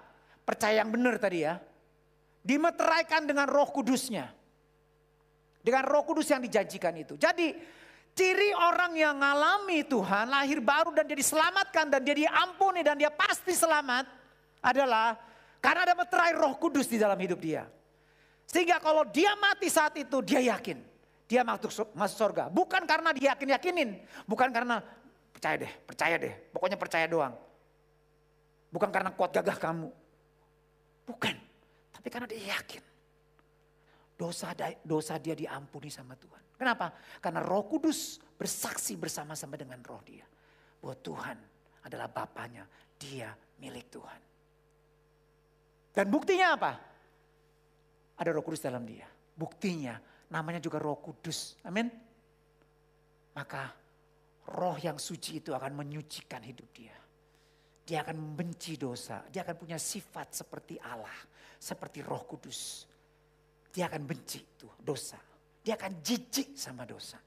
[0.41, 1.61] Percaya yang benar tadi ya.
[2.41, 4.33] Dimeteraikan dengan roh kudusnya.
[5.61, 7.13] Dengan roh kudus yang dijanjikan itu.
[7.21, 7.53] Jadi
[8.17, 13.09] ciri orang yang mengalami Tuhan lahir baru dan dia diselamatkan dan dia diampuni dan dia
[13.09, 14.07] pasti selamat
[14.61, 15.17] adalah
[15.63, 17.65] karena ada meterai roh kudus di dalam hidup dia.
[18.45, 20.91] Sehingga kalau dia mati saat itu dia yakin
[21.31, 22.51] dia masuk masuk surga.
[22.51, 23.89] Bukan karena dia yakin yakinin,
[24.27, 24.83] bukan karena
[25.31, 27.31] percaya deh, percaya deh, pokoknya percaya doang.
[28.67, 29.87] Bukan karena kuat gagah kamu.
[31.07, 31.35] Bukan,
[31.95, 32.83] tapi karena dia yakin.
[34.21, 34.53] Dosa
[34.85, 36.53] dosa dia diampuni sama Tuhan.
[36.53, 36.93] Kenapa?
[37.17, 40.21] Karena Roh Kudus bersaksi bersama-sama dengan roh dia.
[40.77, 41.37] Bahwa Tuhan
[41.81, 42.69] adalah Bapaknya,
[43.01, 44.21] dia milik Tuhan.
[45.89, 46.71] Dan buktinya apa?
[48.21, 49.09] Ada Roh Kudus dalam dia.
[49.33, 49.97] Buktinya
[50.29, 51.57] namanya juga roh kudus.
[51.65, 51.89] Amin.
[53.33, 53.73] Maka
[54.53, 56.95] roh yang suci itu akan menyucikan hidup dia.
[57.81, 59.25] Dia akan membenci dosa.
[59.33, 61.17] Dia akan punya sifat seperti Allah.
[61.57, 62.85] Seperti roh kudus.
[63.71, 65.17] Dia akan benci itu dosa.
[65.63, 67.17] Dia akan jijik sama dosa.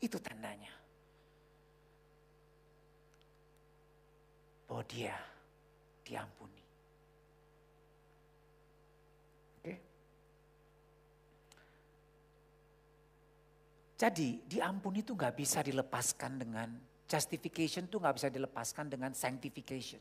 [0.00, 0.72] Itu tandanya.
[4.64, 5.14] Bahwa dia
[6.04, 6.62] diampuni.
[13.94, 16.68] Jadi diampuni itu gak bisa dilepaskan dengan
[17.04, 20.00] Justification tuh nggak bisa dilepaskan dengan sanctification.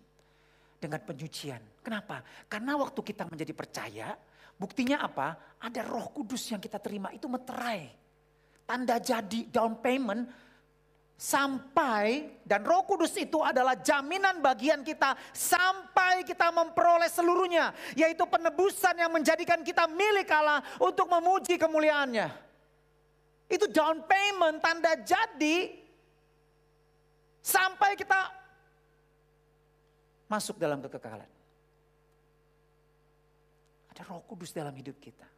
[0.79, 1.59] Dengan penyucian.
[1.83, 2.23] Kenapa?
[2.47, 4.15] Karena waktu kita menjadi percaya,
[4.57, 5.57] buktinya apa?
[5.63, 7.91] Ada roh kudus yang kita terima, itu meterai.
[8.63, 10.31] Tanda jadi down payment
[11.23, 18.99] sampai dan Roh Kudus itu adalah jaminan bagian kita sampai kita memperoleh seluruhnya, yaitu penebusan
[18.99, 22.27] yang menjadikan kita milik Allah untuk memuji kemuliaannya.
[23.47, 25.79] Itu down payment, tanda jadi
[27.43, 28.19] sampai kita
[30.27, 31.32] masuk dalam kekekalan.
[33.93, 35.29] Ada Roh Kudus dalam hidup kita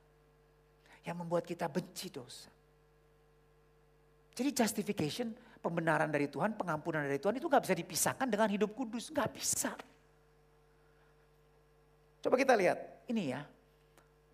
[1.04, 2.48] yang membuat kita benci dosa.
[4.36, 9.12] Jadi justification pembenaran dari Tuhan, pengampunan dari Tuhan itu gak bisa dipisahkan dengan hidup kudus.
[9.12, 9.76] Gak bisa.
[12.24, 12.80] Coba kita lihat,
[13.12, 13.44] ini ya.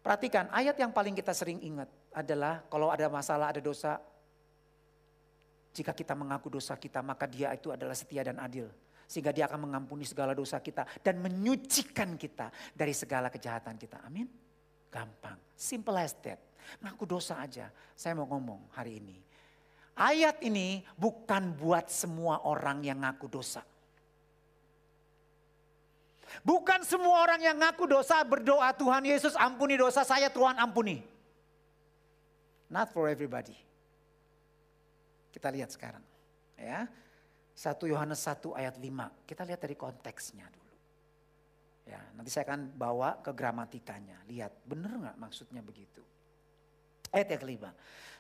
[0.02, 4.02] Perhatikan, ayat yang paling kita sering ingat adalah kalau ada masalah, ada dosa.
[5.72, 8.70] Jika kita mengaku dosa kita, maka dia itu adalah setia dan adil.
[9.12, 14.00] Sehingga dia akan mengampuni segala dosa kita dan menyucikan kita dari segala kejahatan kita.
[14.08, 14.32] Amin.
[14.88, 16.40] Gampang, simple as that.
[16.80, 17.68] Ngaku dosa aja.
[17.92, 19.20] Saya mau ngomong hari ini
[19.98, 23.62] Ayat ini bukan buat semua orang yang ngaku dosa.
[26.48, 31.04] Bukan semua orang yang ngaku dosa berdoa Tuhan Yesus ampuni dosa saya Tuhan ampuni.
[32.72, 33.54] Not for everybody.
[35.36, 36.04] Kita lihat sekarang.
[36.56, 36.88] Ya.
[37.62, 39.30] 1 Yohanes 1 ayat 5.
[39.30, 40.76] Kita lihat dari konteksnya dulu.
[41.86, 44.18] Ya, nanti saya akan bawa ke gramatikanya.
[44.26, 46.02] Lihat, benar nggak maksudnya begitu?
[47.14, 47.70] Ayat yang kelima.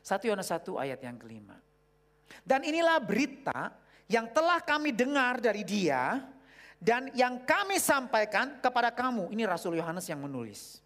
[0.05, 1.57] 1 Yohanes 1 ayat yang kelima.
[2.45, 3.73] Dan inilah berita
[4.05, 6.21] yang telah kami dengar dari dia
[6.77, 9.33] dan yang kami sampaikan kepada kamu.
[9.33, 10.77] Ini Rasul Yohanes yang menulis.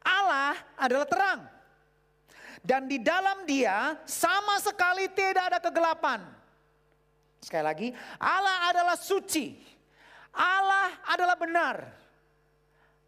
[0.00, 1.40] Allah adalah terang.
[2.64, 6.37] Dan di dalam dia sama sekali tidak ada kegelapan.
[7.38, 9.54] Sekali lagi, Allah adalah suci.
[10.34, 11.76] Allah adalah benar.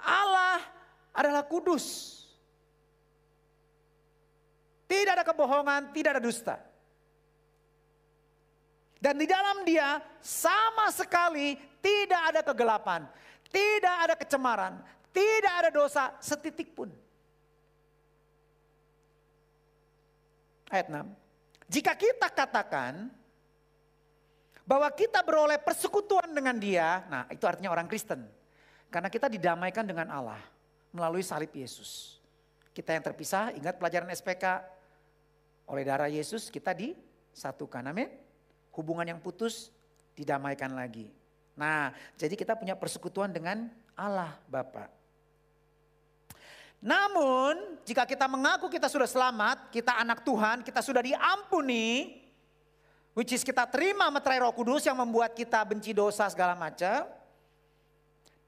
[0.00, 0.58] Allah
[1.14, 2.16] adalah kudus.
[4.90, 6.56] Tidak ada kebohongan, tidak ada dusta.
[9.00, 13.06] Dan di dalam dia sama sekali tidak ada kegelapan,
[13.48, 14.74] tidak ada kecemaran,
[15.08, 16.92] tidak ada dosa setitik pun.
[20.68, 21.06] Ayat 6.
[21.70, 23.08] Jika kita katakan
[24.70, 28.22] bahwa kita beroleh persekutuan dengan dia, nah itu artinya orang Kristen.
[28.86, 30.38] Karena kita didamaikan dengan Allah
[30.94, 32.22] melalui salib Yesus.
[32.70, 34.62] Kita yang terpisah, ingat pelajaran SPK,
[35.66, 37.82] oleh darah Yesus kita disatukan.
[37.82, 38.14] Amin.
[38.70, 39.74] Hubungan yang putus
[40.14, 41.10] didamaikan lagi.
[41.58, 43.66] Nah, jadi kita punya persekutuan dengan
[43.98, 44.86] Allah Bapa.
[46.78, 52.19] Namun, jika kita mengaku kita sudah selamat, kita anak Tuhan, kita sudah diampuni,
[53.14, 57.06] which is kita terima meterai Roh Kudus yang membuat kita benci dosa segala macam.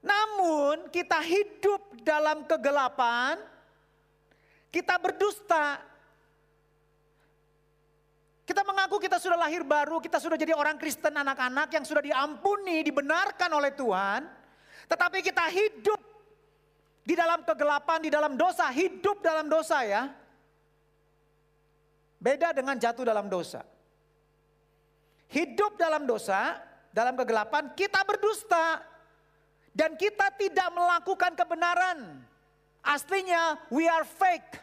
[0.03, 3.39] Namun, kita hidup dalam kegelapan,
[4.67, 5.79] kita berdusta,
[8.43, 12.83] kita mengaku kita sudah lahir baru, kita sudah jadi orang Kristen anak-anak yang sudah diampuni,
[12.83, 14.27] dibenarkan oleh Tuhan.
[14.91, 16.01] Tetapi kita hidup
[17.07, 20.11] di dalam kegelapan, di dalam dosa, hidup dalam dosa ya.
[22.19, 23.63] Beda dengan jatuh dalam dosa.
[25.33, 26.61] Hidup dalam dosa,
[26.93, 28.85] dalam kegelapan, kita berdusta.
[29.73, 32.21] Dan kita tidak melakukan kebenaran.
[32.85, 34.61] Aslinya we are fake.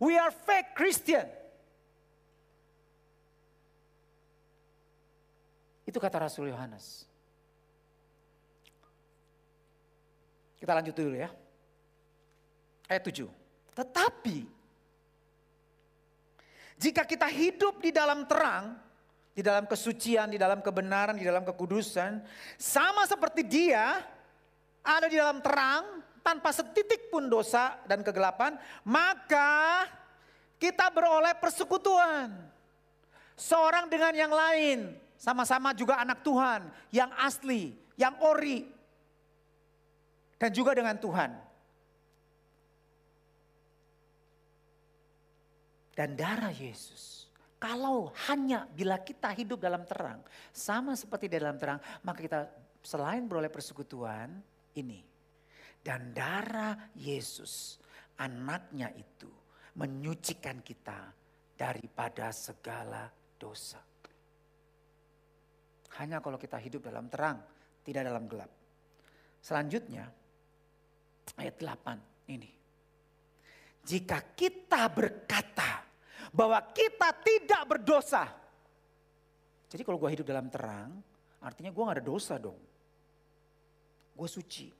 [0.00, 1.28] We are fake Christian.
[5.84, 7.04] Itu kata Rasul Yohanes.
[10.56, 11.28] Kita lanjut dulu ya.
[12.88, 13.28] Ayat 7.
[13.76, 14.55] Tetapi
[16.76, 18.76] jika kita hidup di dalam terang,
[19.32, 22.20] di dalam kesucian, di dalam kebenaran, di dalam kekudusan,
[22.56, 24.00] sama seperti Dia
[24.84, 29.86] ada di dalam terang, tanpa setitik pun dosa dan kegelapan, maka
[30.58, 32.34] kita beroleh persekutuan.
[33.36, 38.66] Seorang dengan yang lain, sama-sama juga anak Tuhan, yang asli, yang ori,
[40.40, 41.45] dan juga dengan Tuhan.
[45.96, 50.20] Dan darah Yesus, kalau hanya bila kita hidup dalam terang,
[50.52, 52.40] sama seperti di dalam terang, maka kita
[52.84, 54.28] selain beroleh persekutuan,
[54.76, 55.16] ini
[55.86, 57.78] dan darah Yesus,
[58.18, 59.30] anaknya itu
[59.78, 61.14] menyucikan kita
[61.54, 63.06] daripada segala
[63.38, 63.78] dosa.
[66.02, 67.38] Hanya kalau kita hidup dalam terang,
[67.86, 68.50] tidak dalam gelap.
[69.38, 70.10] Selanjutnya,
[71.38, 72.50] ayat 8 ini.
[73.86, 75.85] Jika kita berkata
[76.30, 78.30] bahwa kita tidak berdosa.
[79.66, 80.94] Jadi kalau gue hidup dalam terang,
[81.42, 82.58] artinya gue gak ada dosa dong.
[84.16, 84.70] Gue suci.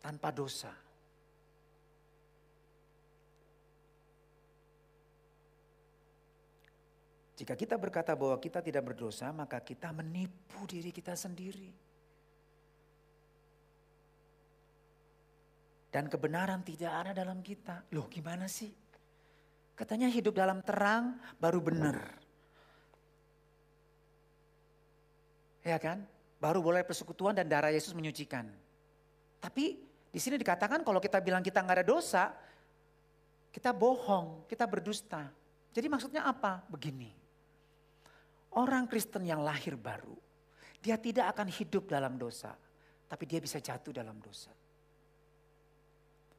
[0.00, 0.72] Tanpa dosa.
[7.40, 11.89] Jika kita berkata bahwa kita tidak berdosa, maka kita menipu diri kita sendiri.
[15.90, 17.90] Dan kebenaran tidak ada dalam kita.
[17.90, 18.70] Loh gimana sih?
[19.74, 21.98] Katanya hidup dalam terang baru benar.
[25.66, 26.06] Ya kan?
[26.38, 28.46] Baru boleh persekutuan dan darah Yesus menyucikan.
[29.42, 29.76] Tapi
[30.10, 32.30] di sini dikatakan kalau kita bilang kita nggak ada dosa,
[33.50, 35.26] kita bohong, kita berdusta.
[35.74, 36.62] Jadi maksudnya apa?
[36.70, 37.10] Begini.
[38.54, 40.18] Orang Kristen yang lahir baru,
[40.82, 42.50] dia tidak akan hidup dalam dosa,
[43.06, 44.50] tapi dia bisa jatuh dalam dosa.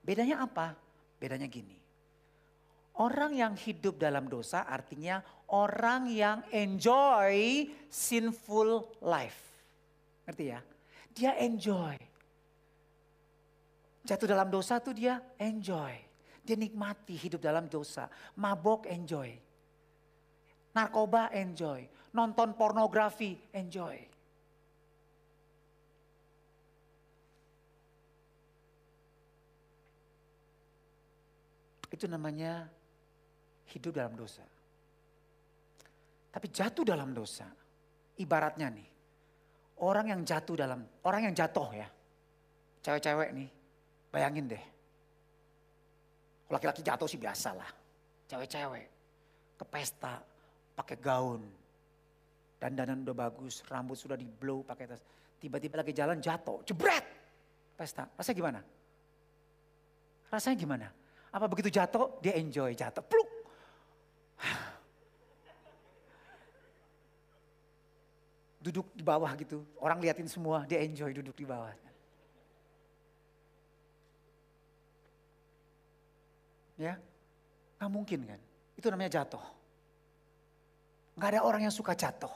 [0.01, 0.73] Bedanya apa?
[1.21, 1.77] Bedanya gini.
[2.99, 5.23] Orang yang hidup dalam dosa artinya
[5.53, 9.39] orang yang enjoy sinful life.
[10.27, 10.59] Ngerti ya?
[11.15, 11.95] Dia enjoy.
[14.01, 15.93] Jatuh dalam dosa tuh dia enjoy.
[16.41, 18.09] Dia nikmati hidup dalam dosa.
[18.37, 19.29] Mabok enjoy.
[20.73, 24.10] Narkoba enjoy nonton pornografi, enjoy.
[31.91, 32.65] Itu namanya
[33.75, 34.41] hidup dalam dosa.
[36.31, 37.43] Tapi jatuh dalam dosa,
[38.15, 38.87] ibaratnya nih,
[39.83, 41.87] orang yang jatuh dalam, orang yang jatuh ya,
[42.79, 43.49] cewek-cewek nih,
[44.07, 44.63] bayangin deh.
[46.47, 47.67] Laki-laki jatuh sih biasa lah,
[48.31, 48.87] cewek-cewek
[49.59, 50.23] ke pesta
[50.79, 51.43] pakai gaun,
[52.63, 55.03] dandanan udah bagus, rambut sudah di blow pakai tas.
[55.41, 57.03] Tiba-tiba lagi jalan jatuh, jebret.
[57.75, 58.59] Pesta, rasanya gimana?
[60.31, 60.87] Rasanya gimana?
[61.31, 63.29] Apa begitu jatuh, dia enjoy jatuh, pluk.
[68.63, 71.73] Duduk di bawah gitu, orang liatin semua, dia enjoy duduk di bawah.
[76.81, 76.97] Ya,
[77.77, 78.41] nggak mungkin kan?
[78.73, 79.41] Itu namanya jatuh.
[81.13, 82.33] Nggak ada orang yang suka jatuh.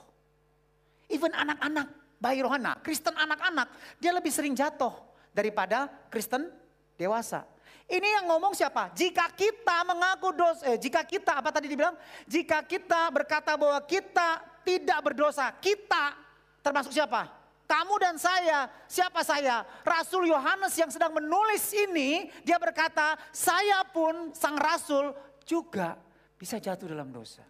[1.09, 1.89] Even anak-anak,
[2.21, 4.93] bayi rohana, Kristen anak-anak, dia lebih sering jatuh
[5.33, 6.49] daripada Kristen
[6.97, 7.54] dewasa.
[7.85, 8.89] Ini yang ngomong siapa?
[8.97, 11.93] Jika kita mengaku dosa, eh, jika kita apa tadi dibilang?
[12.25, 16.17] Jika kita berkata bahwa kita tidak berdosa, kita
[16.65, 17.29] termasuk siapa?
[17.65, 19.65] Kamu dan saya, siapa saya?
[19.85, 25.13] Rasul Yohanes yang sedang menulis ini, dia berkata, saya pun sang rasul
[25.45, 25.97] juga
[26.37, 27.41] bisa jatuh dalam dosa.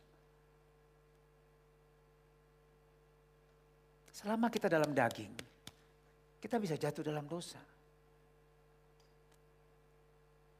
[4.16, 5.32] Selama kita dalam daging,
[6.40, 7.60] kita bisa jatuh dalam dosa.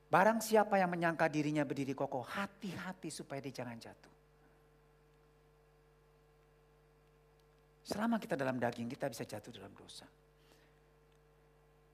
[0.06, 4.14] Barang siapa yang menyangka dirinya berdiri kokoh, hati-hati supaya dia jangan jatuh.
[7.86, 10.10] Selama kita dalam daging, kita bisa jatuh dalam dosa.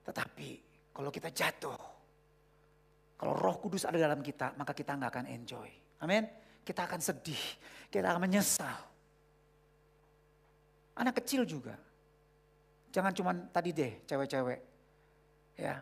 [0.08, 0.50] Tetapi
[0.96, 1.80] kalau kita jatuh,
[3.20, 5.70] kalau roh kudus ada dalam kita, maka kita nggak akan enjoy.
[6.04, 6.24] Amin.
[6.64, 7.44] Kita akan sedih,
[7.92, 8.78] kita akan menyesal.
[10.96, 11.76] Anak kecil juga.
[12.92, 14.60] Jangan cuman tadi deh cewek-cewek.
[15.60, 15.80] Ya,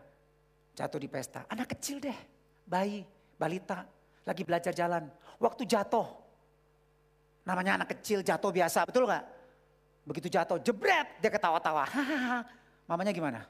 [0.80, 1.44] jatuh di pesta.
[1.52, 2.16] Anak kecil deh,
[2.64, 3.04] bayi,
[3.36, 3.84] balita,
[4.24, 5.04] lagi belajar jalan.
[5.36, 6.08] Waktu jatuh,
[7.44, 9.24] namanya anak kecil jatuh biasa, betul gak?
[10.08, 11.84] Begitu jatuh, jebret, dia ketawa-tawa.
[12.88, 13.44] Mamanya gimana?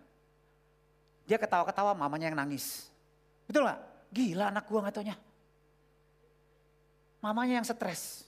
[1.24, 2.90] Dia ketawa-ketawa, mamanya yang nangis.
[3.46, 3.78] Betul gak?
[4.10, 5.14] Gila anak gua gak taunya.
[7.22, 8.26] Mamanya yang stres.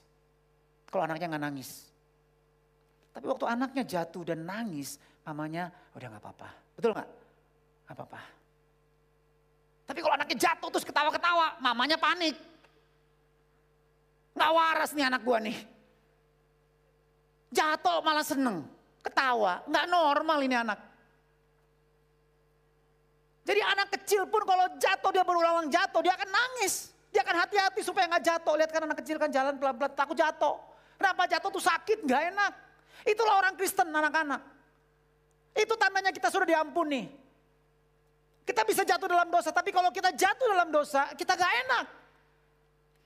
[0.87, 1.91] Kalau anaknya gak nangis.
[3.11, 4.95] Tapi waktu anaknya jatuh dan nangis,
[5.27, 6.49] mamanya udah gak apa-apa.
[6.79, 7.09] Betul gak?
[7.91, 8.42] Gak apa-apa.
[9.83, 12.35] Tapi kalau anaknya jatuh terus ketawa-ketawa, mamanya panik.
[14.33, 15.57] Gak waras nih anak gua nih.
[17.53, 18.65] Jatuh malah seneng,
[19.05, 19.61] ketawa.
[19.69, 20.79] Gak normal ini anak.
[23.43, 26.95] Jadi anak kecil pun kalau jatuh dia berulang-ulang jatuh, dia akan nangis.
[27.13, 28.55] Dia akan hati-hati supaya gak jatuh.
[28.57, 30.57] Lihat kan anak kecil kan jalan pelan-pelan, takut jatuh.
[30.97, 32.53] Kenapa jatuh tuh sakit, gak enak.
[33.03, 34.41] Itulah orang Kristen anak-anak.
[35.53, 37.22] Itu tandanya kita sudah diampuni.
[38.43, 41.85] Kita bisa jatuh dalam dosa, tapi kalau kita jatuh dalam dosa, kita gak enak.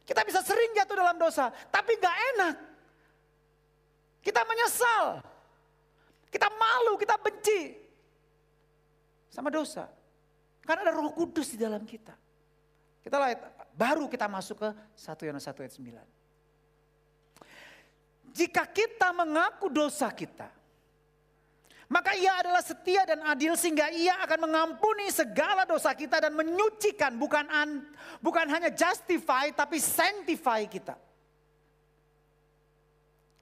[0.01, 2.55] Kita bisa sering jatuh dalam dosa, tapi gak enak.
[4.25, 5.21] Kita menyesal.
[6.33, 7.77] Kita malu, kita benci.
[9.29, 9.85] Sama dosa.
[10.65, 12.17] Karena ada roh kudus di dalam kita.
[13.05, 14.69] Kita lihat, baru kita masuk ke
[14.99, 16.17] 1 Yohanes 1 ayat 9.
[18.35, 20.51] Jika kita mengaku dosa kita,
[21.87, 27.15] Maka ia adalah setia dan adil sehingga ia akan mengampuni segala dosa kita dan menyucikan
[27.15, 27.87] bukan an,
[28.19, 30.99] bukan hanya justify tapi sanctify kita.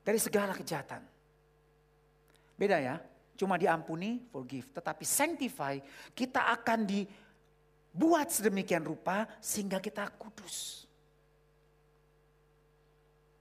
[0.06, 1.02] Dari segala kejahatan.
[2.54, 3.02] Beda ya,
[3.34, 4.70] cuma diampuni, forgive.
[4.70, 5.82] Tetapi sanctify,
[6.14, 10.86] kita akan dibuat sedemikian rupa sehingga kita kudus.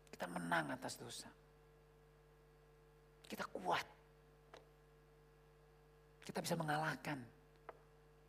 [0.08, 1.28] Kita menang atas dosa.
[3.28, 3.93] Kita kuat.
[6.24, 7.20] Kita bisa mengalahkan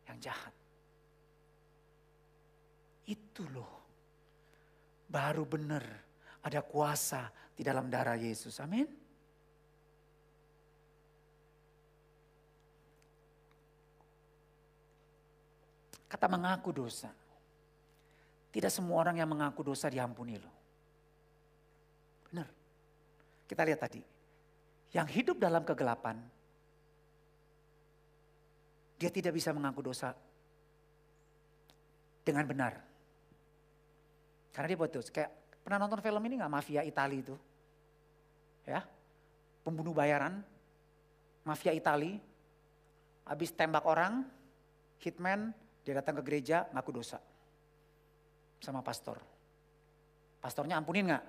[0.06, 0.52] yang jahat.
[3.08, 3.72] Itu loh.
[5.06, 5.82] Baru benar
[6.44, 8.60] ada kuasa di dalam darah Yesus.
[8.60, 8.86] Amin.
[16.06, 17.10] Kata mengaku dosa.
[18.54, 20.54] Tidak semua orang yang mengaku dosa diampuni loh.
[22.30, 22.48] Benar.
[23.44, 24.00] Kita lihat tadi.
[24.94, 26.16] Yang hidup dalam kegelapan
[28.96, 30.16] dia tidak bisa mengaku dosa
[32.24, 32.80] dengan benar.
[34.50, 35.12] Karena dia dosa.
[35.12, 35.30] Kayak
[35.60, 37.36] pernah nonton film ini nggak Mafia Itali itu?
[38.66, 38.82] Ya,
[39.62, 40.42] pembunuh bayaran,
[41.46, 42.18] mafia Itali,
[43.22, 44.26] habis tembak orang,
[44.98, 45.54] hitman,
[45.86, 47.22] dia datang ke gereja ngaku dosa
[48.58, 49.22] sama pastor.
[50.42, 51.24] Pastornya ampunin nggak?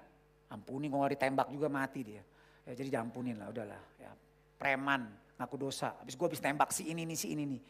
[0.50, 2.24] Ampunin, kalau ditembak juga mati dia.
[2.66, 3.82] Ya, jadi diampunin lah, udahlah.
[4.02, 4.12] Ya,
[4.58, 5.94] preman, ngaku dosa.
[6.02, 7.62] Habis gue habis tembak si ini nih, si ini nih.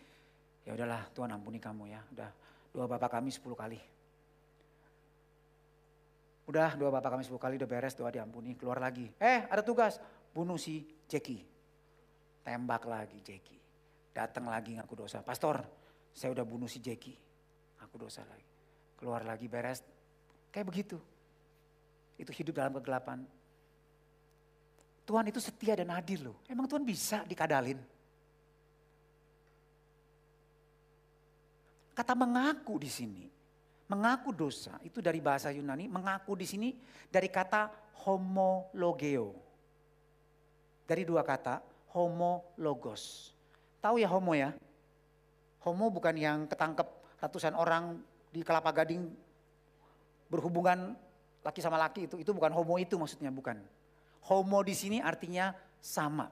[0.67, 2.01] Ya udahlah Tuhan ampuni kamu ya.
[2.11, 2.29] Udah
[2.71, 3.79] doa bapak kami sepuluh kali.
[6.47, 8.55] Udah doa bapak kami sepuluh kali udah beres doa diampuni.
[8.55, 9.11] Keluar lagi.
[9.19, 9.99] Eh ada tugas
[10.31, 11.43] bunuh si Jackie.
[12.43, 13.59] Tembak lagi Jackie.
[14.15, 15.19] Datang lagi ngaku dosa.
[15.23, 15.63] Pastor
[16.15, 17.15] saya udah bunuh si Jackie.
[17.83, 18.47] Aku dosa lagi.
[18.97, 19.83] Keluar lagi beres.
[20.49, 20.97] Kayak begitu.
[22.17, 23.21] Itu hidup dalam kegelapan.
[25.07, 26.37] Tuhan itu setia dan adil loh.
[26.51, 27.79] Emang Tuhan bisa dikadalin?
[31.95, 33.23] Kata mengaku di sini.
[33.87, 36.75] Mengaku dosa itu dari bahasa Yunani, mengaku di sini
[37.07, 37.71] dari kata
[38.03, 39.31] homologeo.
[40.83, 41.63] Dari dua kata,
[41.95, 43.31] homologos.
[43.79, 44.51] Tahu ya homo ya?
[45.63, 46.83] Homo bukan yang ketangkep
[47.23, 47.95] ratusan orang
[48.35, 49.07] di kelapa gading
[50.27, 50.99] berhubungan
[51.47, 53.55] laki sama laki itu, itu bukan homo itu maksudnya, bukan.
[54.27, 56.27] Homo di sini artinya sama.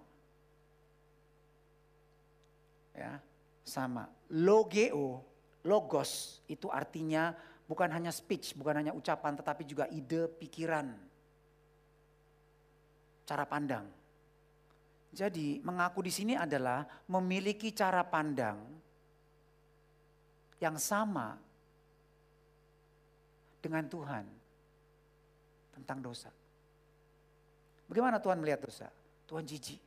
[2.96, 3.20] Ya,
[3.64, 4.08] sama.
[4.32, 5.24] Logeo,
[5.64, 7.36] logos itu artinya
[7.68, 10.92] bukan hanya speech, bukan hanya ucapan tetapi juga ide, pikiran.
[13.26, 13.88] Cara pandang.
[15.16, 18.60] Jadi mengaku di sini adalah memiliki cara pandang
[20.60, 21.40] yang sama
[23.64, 24.26] dengan Tuhan
[25.72, 26.45] tentang dosa.
[27.86, 28.90] Bagaimana Tuhan melihat dosa?
[29.26, 29.82] Tuhan jijik,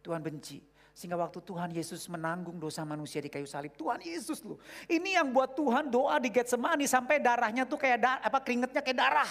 [0.00, 0.60] Tuhan benci.
[0.96, 4.56] Sehingga waktu Tuhan Yesus menanggung dosa manusia di kayu salib, Tuhan Yesus loh.
[4.88, 8.96] Ini yang buat Tuhan doa di Getsemani sampai darahnya tuh kayak da, apa keringetnya kayak
[8.96, 9.30] darah.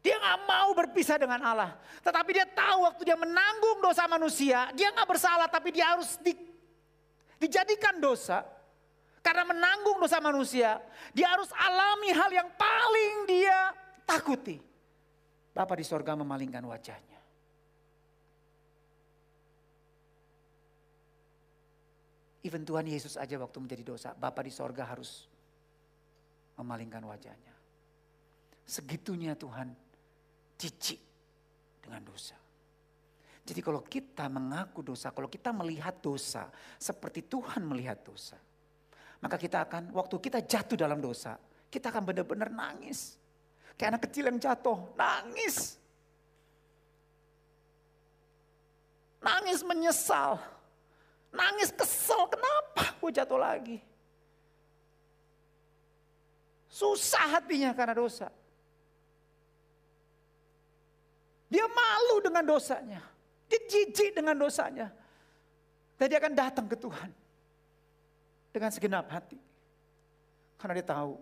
[0.00, 1.74] Dia nggak mau berpisah dengan Allah.
[2.06, 6.32] Tetapi dia tahu waktu dia menanggung dosa manusia, dia nggak bersalah tapi dia harus di,
[7.42, 8.46] dijadikan dosa.
[9.20, 10.78] Karena menanggung dosa manusia,
[11.10, 13.74] dia harus alami hal yang paling dia
[14.06, 14.69] takuti.
[15.60, 17.20] Bapa di sorga memalingkan wajahnya.
[22.40, 25.28] Even Tuhan Yesus aja waktu menjadi dosa, Bapa di sorga harus
[26.56, 27.52] memalingkan wajahnya.
[28.64, 29.68] Segitunya Tuhan
[30.56, 30.96] cicik
[31.84, 32.40] dengan dosa.
[33.44, 36.48] Jadi kalau kita mengaku dosa, kalau kita melihat dosa
[36.80, 38.40] seperti Tuhan melihat dosa.
[39.20, 41.36] Maka kita akan, waktu kita jatuh dalam dosa,
[41.68, 43.19] kita akan benar-benar nangis.
[43.78, 45.76] Kayak anak kecil yang jatuh, nangis.
[49.20, 50.40] Nangis menyesal.
[51.30, 53.78] Nangis kesel, kenapa gue jatuh lagi?
[56.70, 58.32] Susah hatinya karena dosa.
[61.50, 63.02] Dia malu dengan dosanya.
[63.50, 64.88] Dia jijik dengan dosanya.
[65.98, 67.10] Dan dia akan datang ke Tuhan.
[68.54, 69.38] Dengan segenap hati.
[70.56, 71.18] Karena dia tahu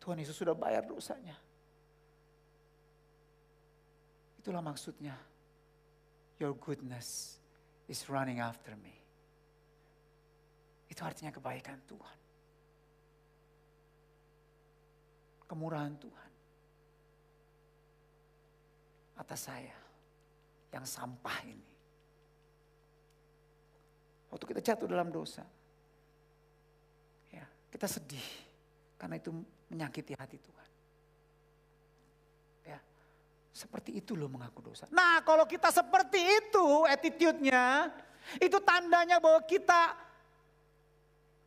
[0.00, 1.36] Tuhan Yesus sudah bayar dosanya.
[4.40, 5.12] Itulah maksudnya.
[6.40, 7.36] Your goodness
[7.84, 8.96] is running after me.
[10.88, 12.18] Itu artinya kebaikan Tuhan.
[15.44, 16.30] Kemurahan Tuhan.
[19.20, 19.76] Atas saya
[20.72, 21.70] yang sampah ini.
[24.32, 25.44] Waktu kita jatuh dalam dosa.
[27.28, 28.28] Ya, kita sedih
[28.96, 29.34] karena itu
[29.68, 30.59] menyakiti hati Tuhan.
[33.50, 34.86] Seperti itu loh mengaku dosa.
[34.94, 37.90] Nah kalau kita seperti itu attitude-nya,
[38.38, 39.96] Itu tandanya bahwa kita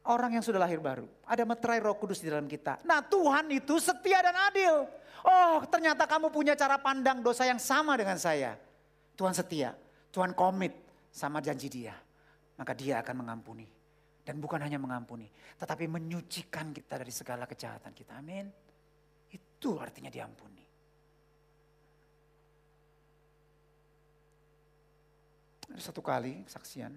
[0.10, 1.08] orang yang sudah lahir baru.
[1.24, 2.84] Ada meterai roh kudus di dalam kita.
[2.84, 4.84] Nah Tuhan itu setia dan adil.
[5.24, 8.60] Oh ternyata kamu punya cara pandang dosa yang sama dengan saya.
[9.14, 9.78] Tuhan setia,
[10.12, 10.74] Tuhan komit
[11.14, 11.96] sama janji dia.
[12.58, 13.70] Maka dia akan mengampuni.
[14.24, 15.28] Dan bukan hanya mengampuni,
[15.60, 18.16] tetapi menyucikan kita dari segala kejahatan kita.
[18.24, 18.48] Amin.
[19.28, 20.63] Itu artinya diampuni.
[25.72, 26.92] Ada satu kali saksian.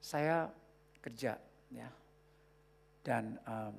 [0.00, 0.50] Saya
[1.00, 1.38] kerja
[1.70, 1.88] ya
[3.00, 3.76] dan um,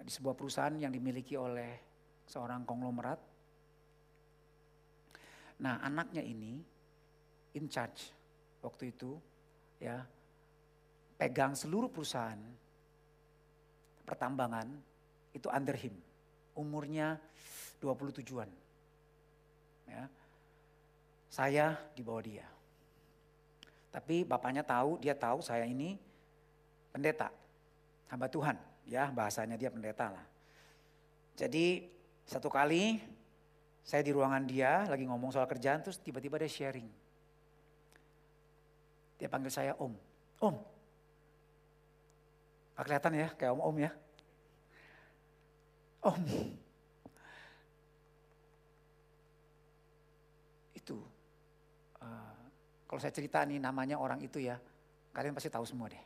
[0.00, 1.76] di sebuah perusahaan yang dimiliki oleh
[2.24, 3.20] seorang konglomerat.
[5.60, 6.56] Nah anaknya ini
[7.58, 8.14] in charge
[8.62, 9.18] waktu itu
[9.82, 10.00] ya
[11.18, 12.40] pegang seluruh perusahaan
[14.06, 14.70] pertambangan
[15.34, 16.09] itu under him.
[16.60, 17.16] Umurnya
[17.80, 18.50] 27-an.
[19.88, 20.04] Ya.
[21.32, 22.46] Saya di bawah dia.
[23.90, 25.98] Tapi bapaknya tahu, dia tahu saya ini
[26.94, 27.32] pendeta,
[28.06, 28.54] hamba Tuhan,
[28.86, 30.26] ya bahasanya dia pendeta lah.
[31.34, 31.90] Jadi
[32.28, 33.02] satu kali
[33.82, 36.86] saya di ruangan dia lagi ngomong soal kerjaan terus tiba-tiba dia sharing.
[39.18, 39.92] Dia panggil saya om,
[40.38, 40.56] om.
[42.78, 43.90] Gak kelihatan ya kayak om-om ya.
[46.00, 46.24] Om.
[50.76, 50.96] Itu
[52.90, 54.58] kalau saya cerita nih namanya orang itu ya,
[55.14, 56.04] kalian pasti tahu semua deh.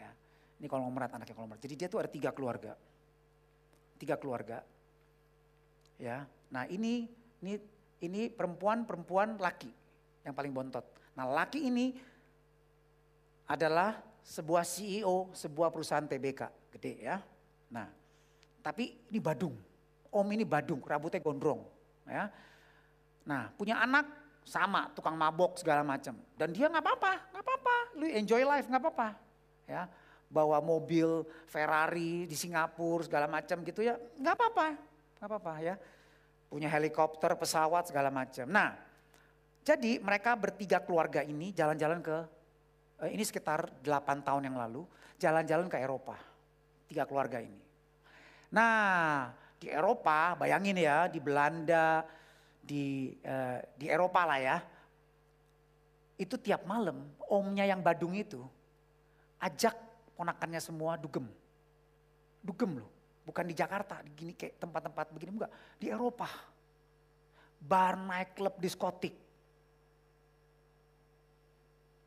[0.00, 0.08] Ya.
[0.56, 1.60] Ini konglomerat anaknya konglomerat.
[1.60, 2.72] Jadi dia tuh ada tiga keluarga.
[4.00, 4.64] Tiga keluarga.
[6.00, 6.24] Ya.
[6.48, 7.04] Nah ini
[7.44, 7.60] ini
[8.00, 9.68] ini perempuan perempuan laki
[10.24, 10.88] yang paling bontot.
[11.12, 11.92] Nah laki ini
[13.44, 17.20] adalah sebuah CEO sebuah perusahaan TBK gede ya.
[17.68, 17.97] Nah
[18.60, 19.54] tapi ini Badung.
[20.08, 21.62] Om ini Badung, rambutnya gondrong.
[22.08, 22.32] Ya.
[23.28, 24.08] Nah punya anak
[24.48, 26.16] sama tukang mabok segala macam.
[26.40, 29.08] Dan dia nggak apa-apa, nggak apa-apa, lu enjoy life nggak apa-apa.
[29.68, 29.84] Ya,
[30.32, 34.66] bawa mobil Ferrari di Singapura segala macam gitu ya, nggak apa-apa,
[35.20, 35.74] nggak apa-apa ya.
[36.48, 38.48] Punya helikopter, pesawat segala macam.
[38.48, 38.72] Nah,
[39.60, 42.16] jadi mereka bertiga keluarga ini jalan-jalan ke,
[43.04, 44.88] eh, ini sekitar 8 tahun yang lalu,
[45.20, 46.16] jalan-jalan ke Eropa.
[46.88, 47.67] Tiga keluarga ini.
[48.48, 49.28] Nah,
[49.60, 52.06] di Eropa, bayangin ya, di Belanda,
[52.64, 54.56] di uh, di Eropa lah ya.
[56.18, 58.42] Itu tiap malam omnya yang Badung itu
[59.38, 59.74] ajak
[60.18, 61.26] ponakannya semua dugem.
[62.42, 62.90] Dugem loh,
[63.22, 66.26] bukan di Jakarta, gini kayak tempat-tempat begini enggak, di Eropa.
[67.58, 69.14] Bar, nightclub, diskotik.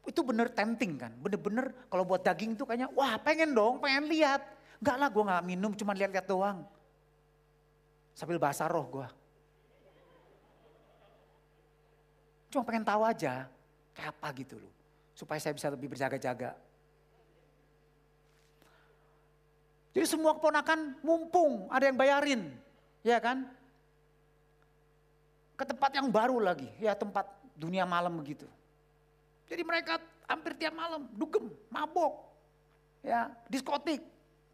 [0.01, 4.43] Itu bener tempting kan, bener-bener kalau buat daging itu kayaknya wah pengen dong, pengen lihat.
[4.81, 6.65] Enggak lah gue gak minum, cuma lihat-lihat doang.
[8.17, 9.07] Sambil bahasa roh gue.
[12.51, 13.47] Cuma pengen tahu aja
[13.95, 14.73] kayak apa gitu loh.
[15.13, 16.57] Supaya saya bisa lebih berjaga-jaga.
[19.91, 22.49] Jadi semua keponakan mumpung ada yang bayarin.
[23.05, 23.45] Ya kan?
[25.55, 26.67] Ke tempat yang baru lagi.
[26.81, 28.49] Ya tempat dunia malam begitu.
[29.45, 32.23] Jadi mereka hampir tiap malam dugem, mabok.
[33.03, 33.99] Ya, diskotik.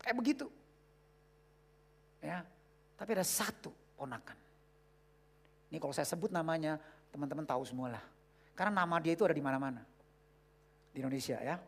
[0.02, 0.48] Kayak begitu.
[2.22, 2.42] Ya,
[2.98, 4.38] tapi ada satu ponakan.
[5.70, 6.80] Ini kalau saya sebut namanya
[7.12, 8.04] teman-teman tahu semua lah.
[8.58, 9.86] Karena nama dia itu ada di mana-mana.
[10.90, 11.62] Di Indonesia ya.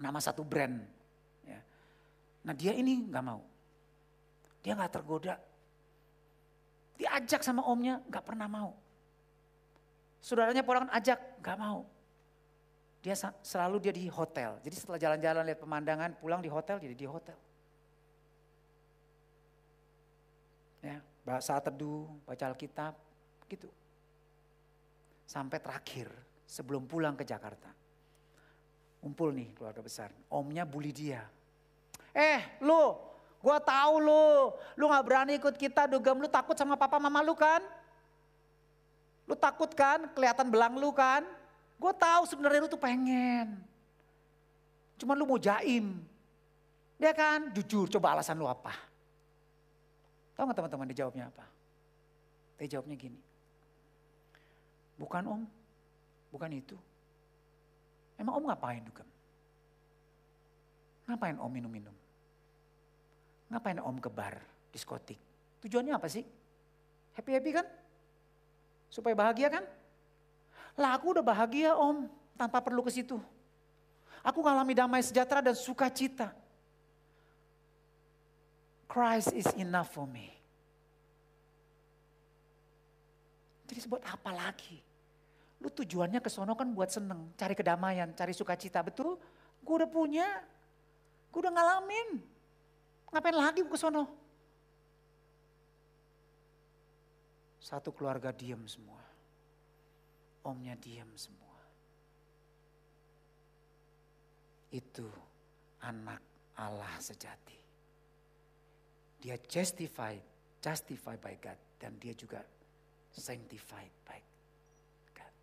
[0.00, 0.80] Nama satu brand.
[1.44, 1.60] Ya.
[2.48, 3.44] Nah dia ini nggak mau.
[4.64, 5.36] Dia nggak tergoda.
[6.96, 8.72] Diajak sama omnya nggak pernah mau.
[10.22, 11.84] Saudaranya orang ajak nggak mau.
[13.02, 14.62] Dia selalu dia di hotel.
[14.62, 17.34] Jadi setelah jalan-jalan lihat pemandangan, pulang di hotel jadi di hotel.
[20.82, 20.98] Ya,
[21.42, 22.94] saat teduh, baca Alkitab,
[23.50, 23.70] gitu
[25.32, 26.12] sampai terakhir
[26.44, 27.72] sebelum pulang ke Jakarta.
[29.00, 30.12] Kumpul nih keluarga besar.
[30.28, 31.24] Omnya bully dia.
[32.12, 32.94] Eh lu,
[33.40, 37.32] gua tahu lu, lu gak berani ikut kita dugem, lu takut sama papa mama lu
[37.32, 37.64] kan?
[39.24, 41.24] Lu takut kan, kelihatan belang lu kan?
[41.82, 43.58] Gue tahu sebenarnya lu tuh pengen.
[45.02, 45.98] Cuman lu mau jaim.
[46.94, 48.70] Dia kan jujur, coba alasan lu apa?
[50.38, 51.42] Tahu gak teman-teman dia jawabnya apa?
[52.62, 53.18] Dia jawabnya gini.
[54.94, 55.42] Bukan om,
[56.30, 56.78] bukan itu.
[58.14, 59.08] Emang om ngapain dugem?
[61.10, 61.96] Ngapain om minum-minum?
[63.50, 64.38] Ngapain om ke bar,
[64.70, 65.18] diskotik?
[65.66, 66.22] Tujuannya apa sih?
[67.18, 67.66] Happy-happy kan?
[68.86, 69.66] Supaya bahagia kan?
[70.76, 73.20] Lah aku udah bahagia om, tanpa perlu ke situ.
[74.22, 76.30] Aku ngalami damai sejahtera dan sukacita.
[78.86, 80.30] Christ is enough for me.
[83.66, 84.84] Jadi buat apa lagi?
[85.62, 89.16] Lu tujuannya ke sono kan buat seneng, cari kedamaian, cari sukacita, betul?
[89.64, 90.26] Gue udah punya,
[91.32, 92.20] gue udah ngalamin.
[93.08, 94.10] Ngapain lagi ke sono?
[97.62, 99.11] Satu keluarga diam semua.
[100.42, 101.58] Omnya diam semua.
[104.72, 105.06] Itu
[105.84, 106.18] anak
[106.58, 107.58] Allah sejati.
[109.22, 110.22] Dia justified,
[110.58, 111.58] justified by God.
[111.78, 112.42] Dan dia juga
[113.14, 114.20] sanctified by
[115.14, 115.34] God.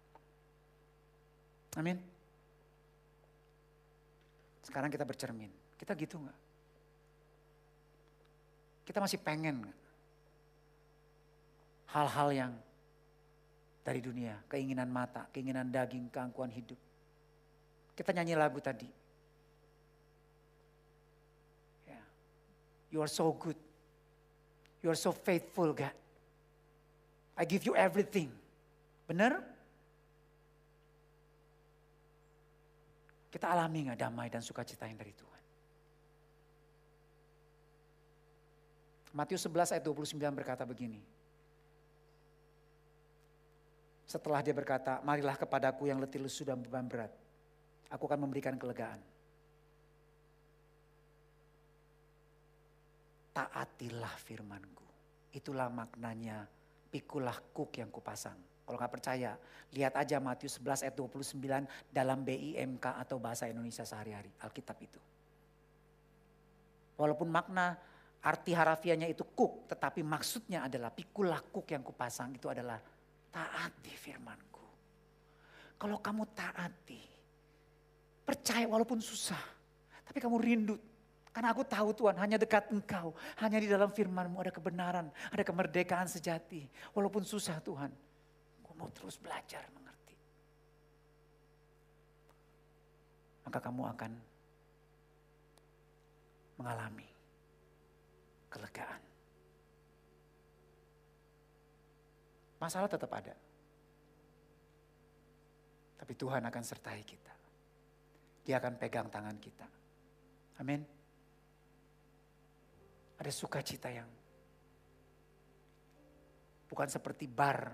[1.80, 1.98] Amin.
[4.66, 5.50] Sekarang kita bercermin.
[5.80, 6.40] Kita gitu nggak?
[8.84, 9.70] Kita masih pengen
[11.90, 12.54] hal-hal yang
[13.90, 16.78] dari dunia, keinginan mata, keinginan daging, keangkuhan hidup.
[17.98, 18.86] Kita nyanyi lagu tadi.
[21.90, 22.06] Yeah.
[22.94, 23.58] You are so good.
[24.86, 25.98] You are so faithful God.
[27.34, 28.30] I give you everything.
[29.10, 29.42] Benar?
[33.34, 35.42] Kita alami gak damai dan sukacita yang dari Tuhan?
[39.18, 41.02] Matius 11 ayat 29 berkata begini.
[44.10, 47.14] Setelah dia berkata, marilah kepadaku yang letih lesu dan beban berat.
[47.94, 48.98] Aku akan memberikan kelegaan.
[53.38, 54.82] Taatilah firmanku.
[55.30, 56.50] Itulah maknanya
[56.90, 58.34] pikulah kuk yang kupasang.
[58.66, 59.38] Kalau nggak percaya,
[59.78, 64.34] lihat aja Matius 11 ayat 29 dalam BIMK atau bahasa Indonesia sehari-hari.
[64.42, 64.98] Alkitab itu.
[66.98, 67.78] Walaupun makna
[68.26, 72.82] arti harafiahnya itu kuk, tetapi maksudnya adalah pikulah kuk yang kupasang itu adalah
[73.30, 74.66] Taati firmanku.
[75.80, 77.00] Kalau kamu taati,
[78.26, 79.40] percaya walaupun susah.
[80.04, 80.76] Tapi kamu rindu.
[81.30, 83.14] Karena aku tahu Tuhan hanya dekat engkau.
[83.38, 86.66] Hanya di dalam firmanmu ada kebenaran, ada kemerdekaan sejati.
[86.92, 87.94] Walaupun susah Tuhan.
[88.66, 90.18] Aku mau terus belajar mengerti.
[93.46, 94.12] Maka kamu akan
[96.60, 97.08] mengalami
[98.50, 99.09] kelegaan.
[102.60, 103.36] Masalah tetap ada.
[106.00, 107.34] Tapi Tuhan akan sertai kita.
[108.44, 109.68] Dia akan pegang tangan kita.
[110.60, 110.84] Amin.
[113.20, 114.08] Ada sukacita yang
[116.68, 117.72] bukan seperti bar,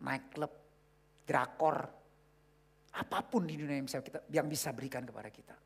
[0.00, 0.52] nightclub,
[1.24, 1.78] drakor,
[2.94, 5.56] apa pun di dunia yang bisa kita yang bisa berikan kepada kita.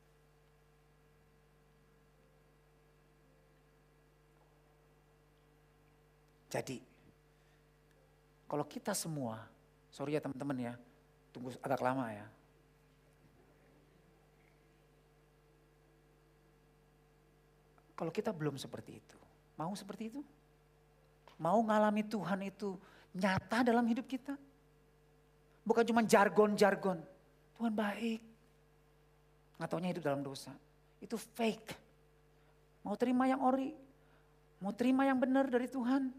[6.49, 6.88] Jadi
[8.49, 9.45] kalau kita semua,
[9.93, 10.75] sorry ya teman-teman ya,
[11.37, 12.25] tunggu agak lama ya.
[17.93, 19.19] Kalau kita belum seperti itu,
[19.61, 20.21] mau seperti itu?
[21.37, 22.81] Mau ngalami Tuhan itu
[23.13, 24.33] nyata dalam hidup kita?
[25.69, 27.05] Bukan cuma jargon-jargon.
[27.61, 28.23] Tuhan baik.
[29.61, 30.55] Nggak taunya hidup dalam dosa.
[31.03, 31.77] Itu fake.
[32.87, 33.77] Mau terima yang ori.
[34.63, 36.11] Mau terima yang benar dari Tuhan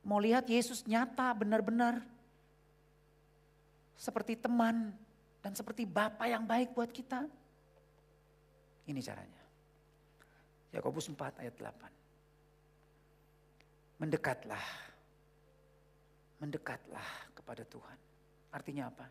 [0.00, 2.00] Mau lihat Yesus nyata benar-benar
[4.00, 4.96] seperti teman
[5.44, 7.28] dan seperti Bapak yang baik buat kita.
[8.88, 9.44] Ini caranya.
[10.72, 14.00] Yakobus 4 ayat 8.
[14.00, 14.64] Mendekatlah.
[16.40, 17.98] Mendekatlah kepada Tuhan.
[18.56, 19.04] Artinya apa?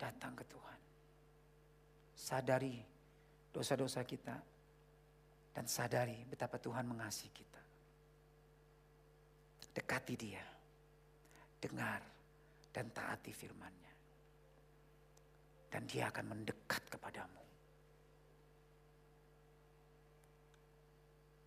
[0.00, 0.80] Datang ke Tuhan.
[2.16, 2.80] Sadari
[3.52, 4.40] dosa-dosa kita
[5.52, 7.51] dan sadari betapa Tuhan mengasihi kita.
[9.72, 10.44] Dekati dia.
[11.58, 12.00] Dengar
[12.72, 13.92] dan taati firmannya.
[15.72, 17.42] Dan dia akan mendekat kepadamu.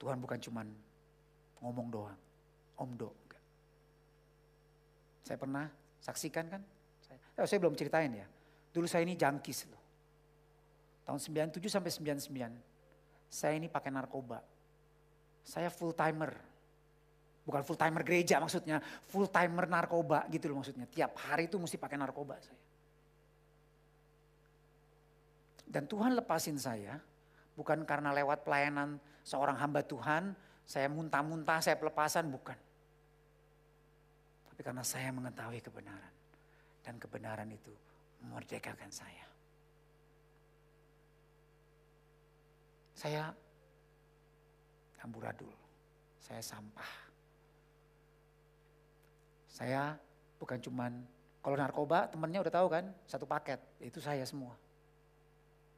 [0.01, 0.67] Tuhan bukan cuman
[1.61, 2.19] ngomong doang.
[2.75, 3.09] Omdo.
[3.09, 3.43] Enggak.
[5.25, 5.65] Saya pernah
[6.01, 6.61] saksikan kan.
[7.01, 8.27] Saya, oh, saya belum ceritain ya.
[8.75, 9.83] Dulu saya ini jangkis loh.
[11.05, 13.29] Tahun 97 sampai 99.
[13.29, 14.41] Saya ini pakai narkoba.
[15.45, 16.54] Saya full timer
[17.45, 20.89] Bukan full timer gereja maksudnya, full timer narkoba gitu loh maksudnya.
[20.89, 22.57] Tiap hari itu mesti pakai narkoba saya.
[25.69, 26.97] Dan Tuhan lepasin saya,
[27.53, 30.33] bukan karena lewat pelayanan seorang hamba Tuhan,
[30.65, 32.57] saya muntah-muntah, saya pelepasan, bukan.
[34.49, 36.13] Tapi karena saya mengetahui kebenaran.
[36.81, 37.73] Dan kebenaran itu
[38.25, 39.25] memerdekakan saya.
[42.95, 43.29] Saya
[45.05, 45.53] amburadul,
[46.17, 47.04] saya sampah.
[49.55, 49.95] Saya
[50.35, 50.91] bukan cuman
[51.39, 54.51] kalau narkoba temennya udah tahu kan satu paket itu saya semua.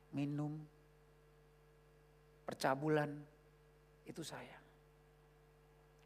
[0.10, 0.58] Minum,
[2.42, 3.14] percabulan
[4.10, 4.58] itu saya.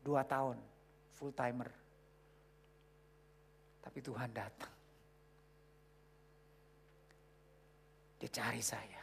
[0.03, 0.59] Dua tahun
[1.15, 1.71] full timer.
[3.79, 4.73] Tapi Tuhan datang.
[8.19, 9.01] Dia cari saya.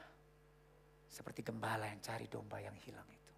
[1.08, 3.34] Seperti gembala yang cari domba yang hilang itu.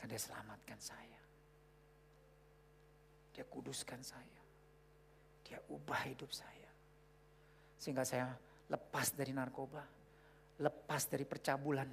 [0.00, 1.21] Dan dia selamatkan saya.
[3.32, 4.40] Dia kuduskan saya.
[5.44, 6.70] Dia ubah hidup saya.
[7.76, 8.32] Sehingga saya
[8.68, 9.82] lepas dari narkoba.
[10.60, 11.88] Lepas dari percabulan.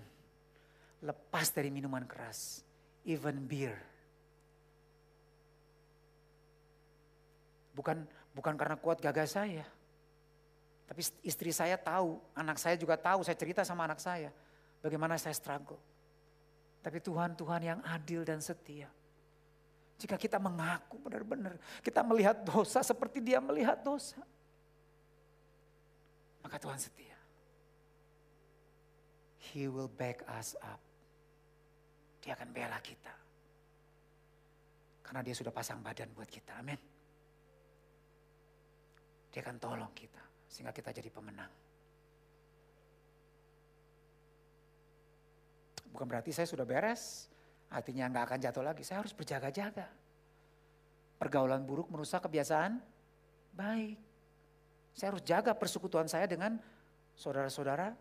[1.04, 2.62] Lepas dari minuman keras.
[3.08, 3.76] Even beer.
[7.74, 8.04] Bukan
[8.36, 9.64] bukan karena kuat gagah saya
[10.90, 14.34] tapi istri saya tahu, anak saya juga tahu, saya cerita sama anak saya.
[14.82, 15.78] Bagaimana saya struggle.
[16.82, 18.90] Tapi Tuhan, Tuhan yang adil dan setia.
[20.00, 24.24] Jika kita mengaku benar-benar, kita melihat dosa seperti dia melihat dosa.
[26.40, 27.20] Maka Tuhan setia.
[29.52, 30.80] He will back us up.
[32.24, 33.12] Dia akan bela kita.
[35.04, 36.56] Karena dia sudah pasang badan buat kita.
[36.64, 36.80] Amin.
[39.36, 40.24] Dia akan tolong kita.
[40.48, 41.52] Sehingga kita jadi pemenang.
[45.92, 47.28] Bukan berarti saya sudah beres,
[47.70, 48.82] artinya nggak akan jatuh lagi.
[48.84, 49.88] Saya harus berjaga-jaga.
[51.22, 52.82] Pergaulan buruk merusak kebiasaan
[53.54, 53.98] baik.
[54.94, 56.60] Saya harus jaga persekutuan saya dengan
[57.16, 57.96] saudara-saudara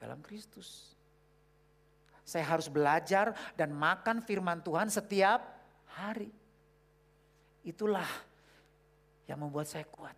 [0.00, 0.96] dalam Kristus.
[2.24, 5.40] Saya harus belajar dan makan firman Tuhan setiap
[5.88, 6.28] hari.
[7.64, 8.08] Itulah
[9.24, 10.16] yang membuat saya kuat.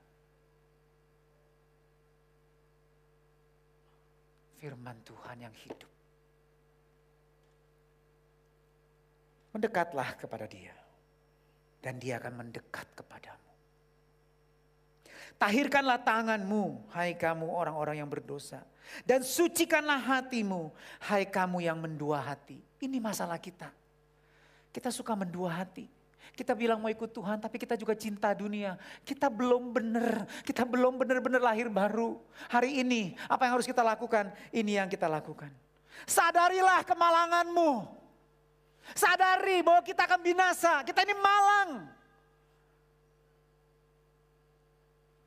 [4.60, 5.89] firman Tuhan yang hidup.
[9.50, 10.74] Mendekatlah kepada dia.
[11.80, 13.50] Dan dia akan mendekat kepadamu.
[15.40, 18.60] Tahirkanlah tanganmu, hai kamu orang-orang yang berdosa.
[19.08, 20.68] Dan sucikanlah hatimu,
[21.08, 22.60] hai kamu yang mendua hati.
[22.76, 23.72] Ini masalah kita.
[24.68, 25.88] Kita suka mendua hati.
[26.36, 28.78] Kita bilang mau ikut Tuhan tapi kita juga cinta dunia.
[29.02, 32.20] Kita belum benar, kita belum benar-benar lahir baru.
[32.52, 34.30] Hari ini apa yang harus kita lakukan?
[34.54, 35.50] Ini yang kita lakukan.
[36.06, 37.99] Sadarilah kemalanganmu.
[38.94, 40.82] Sadari bahwa kita akan binasa.
[40.82, 41.70] Kita ini malang.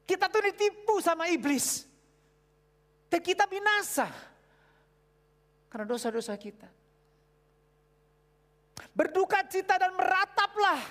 [0.03, 1.87] Kita tuh ditipu sama iblis.
[3.07, 4.11] Dan kita binasa.
[5.71, 6.67] Karena dosa-dosa kita.
[8.93, 10.81] Berduka cita dan merataplah.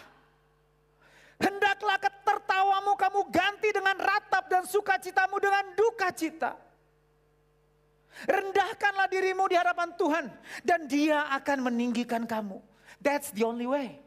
[1.39, 6.72] Hendaklah ketertawamu kamu ganti dengan ratap dan sukacitamu dengan duka cita.
[8.29, 10.27] Rendahkanlah dirimu di hadapan Tuhan
[10.63, 12.61] dan dia akan meninggikan kamu.
[13.03, 13.99] That's the only way.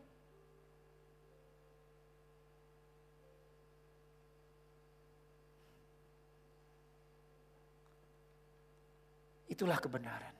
[9.51, 10.35] Itulah kebenaran.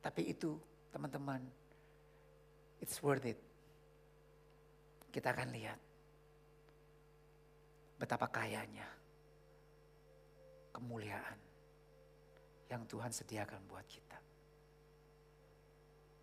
[0.00, 0.56] Tapi itu
[0.88, 1.42] teman-teman
[2.80, 3.40] It's worth it.
[5.12, 5.80] Kita akan lihat
[7.96, 8.84] betapa kayanya
[10.76, 11.45] kemuliaan
[12.66, 14.18] yang Tuhan sediakan buat kita.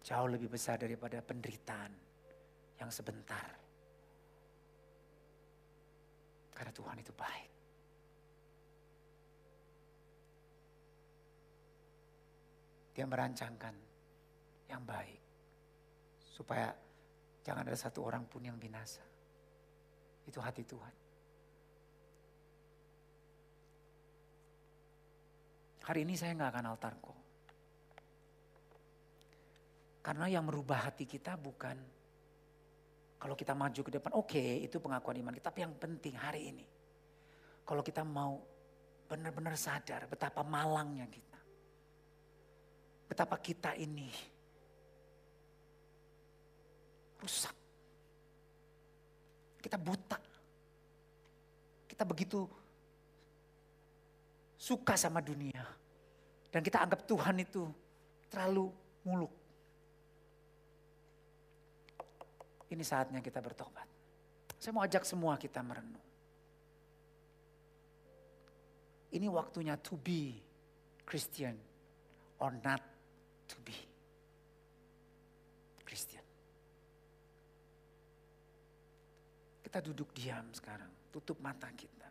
[0.04, 1.92] Jauh lebih besar daripada penderitaan
[2.80, 3.48] yang sebentar.
[6.52, 7.50] Karena Tuhan itu baik.
[12.94, 13.76] Dia merancangkan
[14.70, 15.22] yang baik.
[16.30, 16.70] Supaya
[17.42, 19.02] jangan ada satu orang pun yang binasa.
[20.28, 21.03] Itu hati Tuhan.
[25.84, 27.18] Hari ini saya nggak akan altar kok.
[30.04, 31.76] Karena yang merubah hati kita bukan
[33.24, 35.48] kalau kita maju ke depan, oke okay, itu pengakuan iman kita.
[35.48, 36.66] Tapi yang penting hari ini,
[37.64, 38.36] kalau kita mau
[39.08, 41.40] benar-benar sadar betapa malangnya kita.
[43.08, 44.12] Betapa kita ini
[47.24, 47.56] rusak.
[49.64, 50.20] Kita buta.
[51.88, 52.44] Kita begitu
[54.64, 55.60] suka sama dunia.
[56.48, 57.68] Dan kita anggap Tuhan itu
[58.32, 58.72] terlalu
[59.04, 59.34] muluk.
[62.72, 63.86] Ini saatnya kita bertobat.
[64.56, 66.00] Saya mau ajak semua kita merenung.
[69.14, 70.40] Ini waktunya to be
[71.06, 71.54] Christian
[72.40, 72.82] or not
[73.52, 73.76] to be
[75.86, 76.24] Christian.
[79.62, 82.03] Kita duduk diam sekarang, tutup mata kita.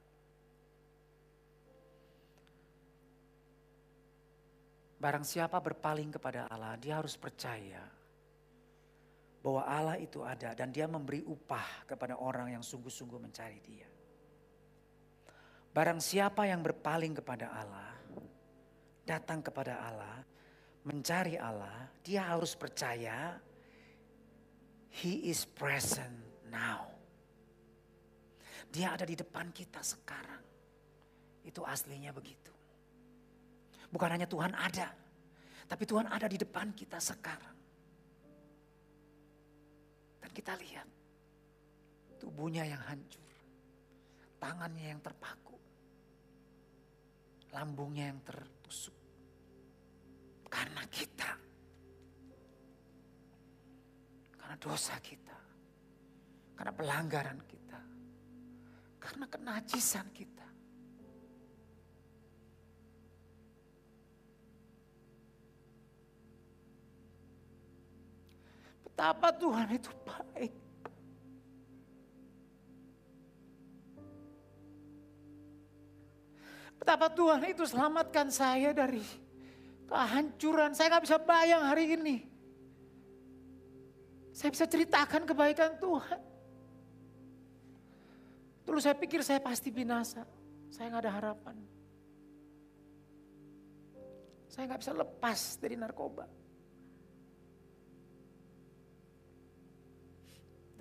[5.02, 7.82] Barang siapa berpaling kepada Allah, dia harus percaya
[9.42, 13.90] bahwa Allah itu ada dan dia memberi upah kepada orang yang sungguh-sungguh mencari dia.
[15.74, 17.90] Barang siapa yang berpaling kepada Allah,
[19.02, 20.22] datang kepada Allah,
[20.86, 23.42] mencari Allah, dia harus percaya
[25.02, 26.14] He is present
[26.46, 26.86] now.
[28.70, 30.44] Dia ada di depan kita sekarang.
[31.42, 32.51] Itu aslinya begitu.
[33.92, 34.88] Bukan hanya Tuhan ada,
[35.68, 37.56] tapi Tuhan ada di depan kita sekarang.
[40.16, 40.88] Dan kita lihat
[42.16, 43.28] tubuhnya yang hancur,
[44.40, 45.60] tangannya yang terpaku,
[47.52, 48.96] lambungnya yang tertusuk.
[50.48, 51.32] Karena kita,
[54.40, 55.36] karena dosa kita,
[56.56, 57.80] karena pelanggaran kita,
[59.00, 60.51] karena kenajisan kita.
[68.92, 70.52] Betapa Tuhan itu baik.
[76.76, 79.00] Betapa Tuhan itu selamatkan saya dari
[79.88, 80.76] kehancuran.
[80.76, 82.16] Saya nggak bisa bayang hari ini.
[84.36, 86.20] Saya bisa ceritakan kebaikan Tuhan.
[88.68, 90.28] Dulu saya pikir saya pasti binasa.
[90.68, 91.56] Saya nggak ada harapan.
[94.52, 96.28] Saya nggak bisa lepas dari narkoba.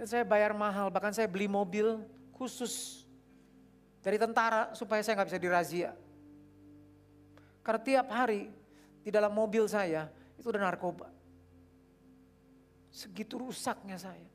[0.02, 2.02] Dan saya bayar mahal, bahkan saya beli mobil
[2.34, 3.06] khusus
[4.02, 5.94] dari tentara supaya saya nggak bisa dirazia.
[7.62, 8.50] Karena tiap hari
[9.06, 10.10] di dalam mobil saya
[10.42, 11.06] itu ada narkoba.
[12.90, 14.26] Segitu rusaknya saya.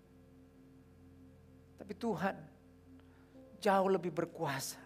[1.83, 2.39] Tapi Tuhan
[3.59, 4.79] jauh lebih berkuasa.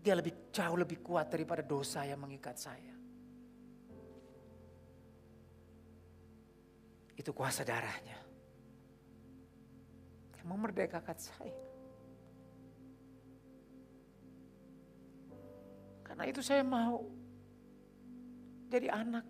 [0.00, 2.96] Dia lebih jauh lebih kuat daripada dosa yang mengikat saya.
[7.12, 8.23] Itu kuasa darahnya
[10.44, 11.64] memerdekakan saya.
[16.04, 17.02] Karena itu saya mau
[18.68, 19.24] jadi anak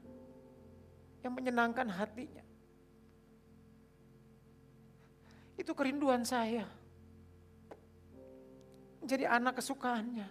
[1.24, 2.44] yang menyenangkan hatinya.
[5.54, 6.66] Itu kerinduan saya.
[9.00, 10.28] Menjadi anak kesukaannya.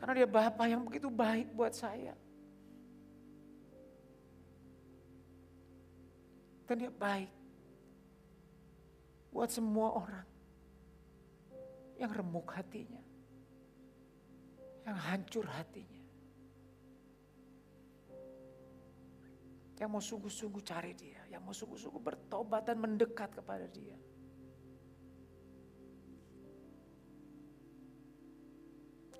[0.00, 2.16] Karena dia bapak yang begitu baik buat saya.
[6.64, 7.39] Dan dia baik
[9.30, 10.26] buat semua orang
[11.96, 13.02] yang remuk hatinya,
[14.84, 16.02] yang hancur hatinya,
[19.78, 23.96] yang mau sungguh-sungguh cari dia, yang mau sungguh-sungguh bertobat dan mendekat kepada dia.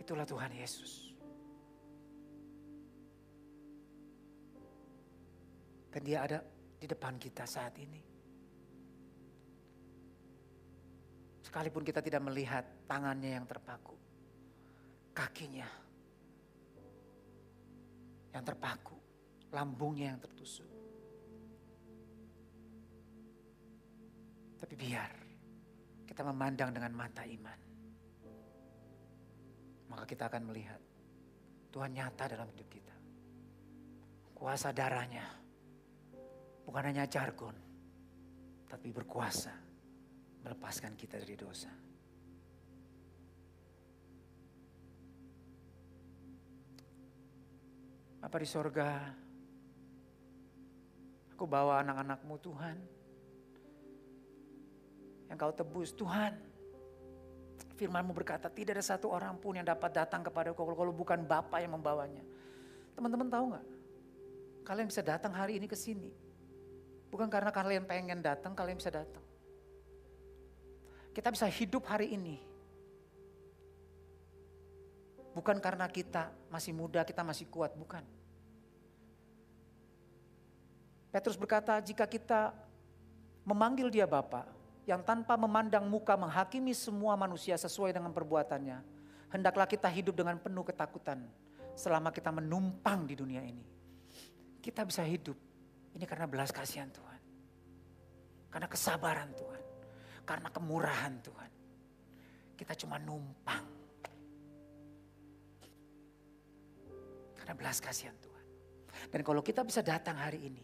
[0.00, 1.14] Itulah Tuhan Yesus.
[5.90, 6.38] Dan dia ada
[6.78, 8.09] di depan kita saat ini.
[11.50, 13.98] Sekalipun kita tidak melihat tangannya yang terpaku,
[15.10, 15.66] kakinya
[18.30, 18.94] yang terpaku,
[19.50, 20.70] lambungnya yang tertusuk.
[24.62, 25.10] Tapi biar
[26.06, 27.58] kita memandang dengan mata iman.
[29.90, 30.78] Maka kita akan melihat
[31.74, 32.94] Tuhan nyata dalam hidup kita.
[34.38, 35.26] Kuasa darahnya
[36.62, 37.58] bukan hanya jargon,
[38.70, 39.69] tapi berkuasa
[40.44, 41.70] melepaskan kita dari dosa.
[48.20, 49.16] Apa di sorga,
[51.32, 52.76] aku bawa anak-anakmu Tuhan.
[55.32, 56.34] Yang kau tebus Tuhan.
[57.80, 61.64] Firmanmu berkata tidak ada satu orang pun yang dapat datang kepada kau kalau bukan Bapa
[61.64, 62.20] yang membawanya.
[62.92, 63.66] Teman-teman tahu nggak?
[64.68, 66.12] Kalian bisa datang hari ini ke sini.
[67.08, 69.29] Bukan karena kalian pengen datang, kalian bisa datang.
[71.10, 72.38] Kita bisa hidup hari ini.
[75.34, 78.02] Bukan karena kita masih muda, kita masih kuat, bukan.
[81.10, 82.54] Petrus berkata, jika kita
[83.42, 84.46] memanggil dia Bapa,
[84.86, 88.78] yang tanpa memandang muka menghakimi semua manusia sesuai dengan perbuatannya,
[89.30, 91.26] hendaklah kita hidup dengan penuh ketakutan
[91.74, 93.66] selama kita menumpang di dunia ini.
[94.62, 95.38] Kita bisa hidup,
[95.94, 97.18] ini karena belas kasihan Tuhan.
[98.50, 99.49] Karena kesabaran Tuhan
[100.30, 101.50] karena kemurahan Tuhan.
[102.54, 103.66] Kita cuma numpang.
[107.34, 108.46] Karena belas kasihan Tuhan.
[109.10, 110.62] Dan kalau kita bisa datang hari ini,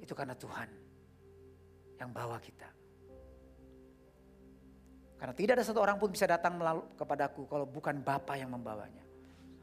[0.00, 0.72] itu karena Tuhan
[2.00, 2.72] yang bawa kita.
[5.20, 9.04] Karena tidak ada satu orang pun bisa datang melalui kepadaku kalau bukan Bapa yang membawanya.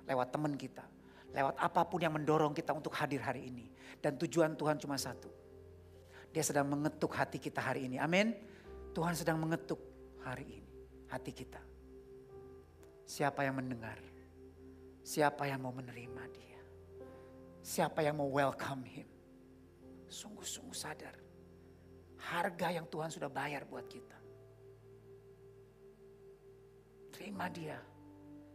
[0.05, 0.85] Lewat teman kita,
[1.33, 3.65] lewat apa pun yang mendorong kita untuk hadir hari ini.
[3.97, 5.40] Dan tujuan Tuhan cuma satu,
[6.31, 7.99] dia sedang mengetuk hati kita hari ini.
[7.99, 8.31] Amin.
[8.95, 9.79] Tuhan sedang mengetuk
[10.23, 10.71] hari ini
[11.11, 11.59] hati kita.
[13.03, 13.99] Siapa yang mendengar?
[15.03, 16.61] Siapa yang mau menerima dia?
[17.59, 19.07] Siapa yang mau welcome him?
[20.07, 21.15] Sungguh-sungguh sadar.
[22.21, 24.19] Harga yang Tuhan sudah bayar buat kita.
[27.11, 27.75] Terima dia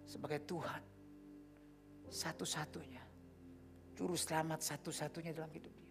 [0.09, 0.83] sebagai Tuhan.
[2.09, 3.05] Satu-satunya.
[3.97, 5.86] Juru selamat satu-satunya dalam hidup dia.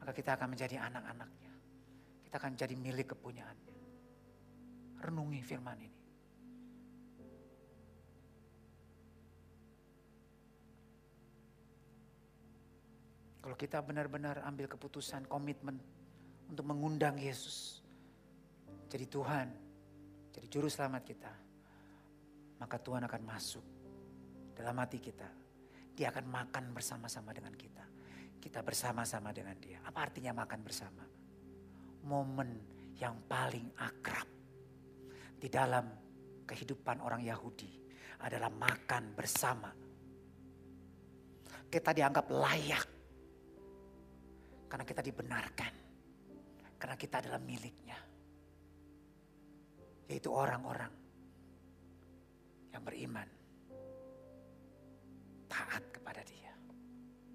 [0.00, 1.52] Maka kita akan menjadi anak-anaknya.
[2.24, 3.76] Kita akan jadi milik kepunyaannya.
[5.00, 6.00] Renungi firman ini.
[13.40, 15.80] Kalau kita benar-benar ambil keputusan, komitmen
[16.52, 17.80] untuk mengundang Yesus.
[18.86, 19.48] Jadi Tuhan,
[20.30, 21.32] jadi juru selamat kita.
[22.60, 23.64] Maka Tuhan akan masuk
[24.52, 25.28] dalam hati kita.
[25.96, 27.99] Dia akan makan bersama-sama dengan kita.
[28.40, 29.84] Kita bersama-sama dengan dia.
[29.84, 31.04] Apa artinya makan bersama?
[32.08, 32.50] Momen
[32.96, 34.28] yang paling akrab
[35.36, 35.84] di dalam
[36.48, 37.68] kehidupan orang Yahudi
[38.24, 39.70] adalah makan bersama.
[41.70, 42.86] Kita dianggap layak
[44.70, 45.72] karena kita dibenarkan.
[46.80, 47.98] Karena kita adalah miliknya.
[50.08, 50.90] Yaitu orang-orang
[52.72, 53.28] yang beriman.
[55.50, 56.54] Taat kepada dia.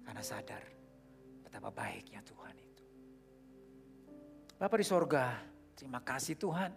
[0.02, 0.75] Karena sadar
[1.46, 2.84] betapa baiknya Tuhan itu.
[4.58, 5.38] Bapak di sorga,
[5.78, 6.74] terima kasih Tuhan.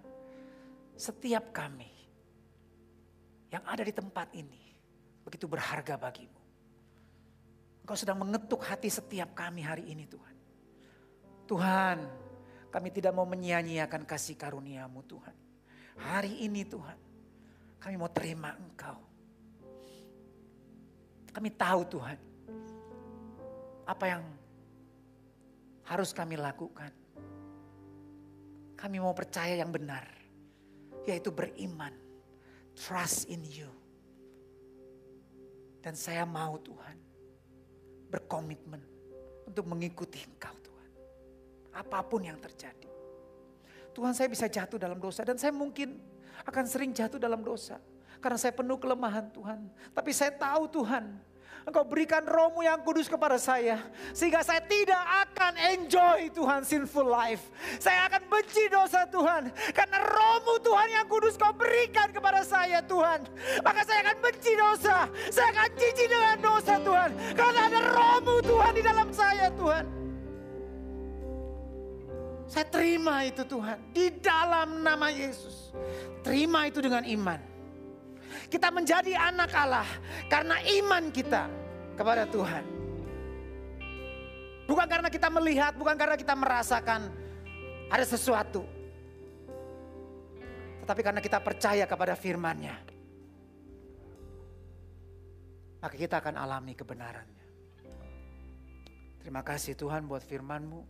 [0.94, 1.90] Setiap kami
[3.50, 4.70] yang ada di tempat ini
[5.26, 6.38] begitu berharga bagimu.
[7.82, 10.36] Engkau sedang mengetuk hati setiap kami hari ini Tuhan.
[11.50, 11.98] Tuhan,
[12.70, 15.34] kami tidak mau menyia-nyiakan kasih karuniamu Tuhan.
[15.98, 17.00] Hari ini Tuhan,
[17.82, 19.02] kami mau terima Engkau.
[21.34, 22.18] Kami tahu Tuhan,
[23.90, 24.22] apa yang
[25.90, 26.94] harus kami lakukan.
[28.78, 30.06] Kami mau percaya yang benar,
[31.10, 31.92] yaitu beriman,
[32.78, 33.68] trust in you.
[35.82, 36.96] Dan saya mau Tuhan,
[38.14, 38.80] berkomitmen
[39.50, 40.92] untuk mengikuti Engkau Tuhan.
[41.74, 42.88] Apa pun yang terjadi.
[43.92, 45.98] Tuhan saya bisa jatuh dalam dosa dan saya mungkin
[46.46, 47.82] akan sering jatuh dalam dosa.
[48.20, 49.72] Karena saya penuh kelemahan Tuhan.
[49.96, 51.20] Tapi saya tahu Tuhan,
[51.68, 53.84] Engkau berikan rohmu yang kudus kepada saya.
[54.16, 57.52] Sehingga saya tidak akan enjoy Tuhan sinful life.
[57.82, 59.52] Saya akan benci dosa Tuhan.
[59.76, 63.28] Karena rohmu Tuhan yang kudus kau berikan kepada saya Tuhan.
[63.60, 64.98] Maka saya akan benci dosa.
[65.28, 67.10] Saya akan cici dengan dosa Tuhan.
[67.36, 69.86] Karena ada rohmu Tuhan di dalam saya Tuhan.
[72.50, 73.78] Saya terima itu Tuhan.
[73.94, 75.70] Di dalam nama Yesus.
[76.26, 77.49] Terima itu dengan iman.
[78.50, 79.86] Kita menjadi anak Allah
[80.26, 81.46] karena iman kita
[81.94, 82.66] kepada Tuhan.
[84.66, 87.10] Bukan karena kita melihat, bukan karena kita merasakan
[87.90, 88.66] ada sesuatu.
[90.86, 92.78] Tetapi karena kita percaya kepada firman-Nya.
[95.80, 97.46] Maka kita akan alami kebenarannya.
[99.22, 100.82] Terima kasih Tuhan buat firman-Mu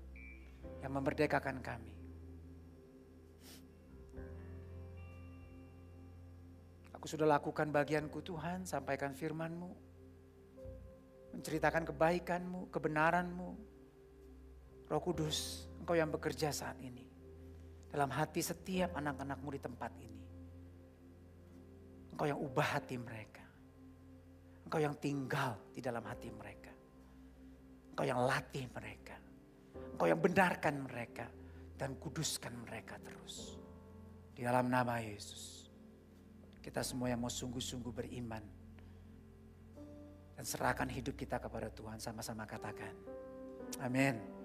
[0.79, 1.98] yang memerdekakan kami.
[6.99, 9.71] Aku sudah lakukan bagianku Tuhan, sampaikan firman-Mu.
[11.31, 13.49] Menceritakan kebaikan-Mu, kebenaran-Mu.
[14.91, 17.07] Roh Kudus, Engkau yang bekerja saat ini.
[17.87, 20.23] Dalam hati setiap anak-anakmu di tempat ini.
[22.11, 23.47] Engkau yang ubah hati mereka.
[24.67, 26.75] Engkau yang tinggal di dalam hati mereka.
[27.95, 29.15] Engkau yang latih mereka.
[29.95, 31.31] Engkau yang benarkan mereka
[31.79, 33.55] dan kuduskan mereka terus.
[34.35, 35.58] Di dalam nama Yesus.
[36.59, 38.43] Kita semua yang mau sungguh-sungguh beriman.
[40.39, 42.95] Dan serahkan hidup kita kepada Tuhan sama-sama katakan.
[43.83, 44.38] Amin.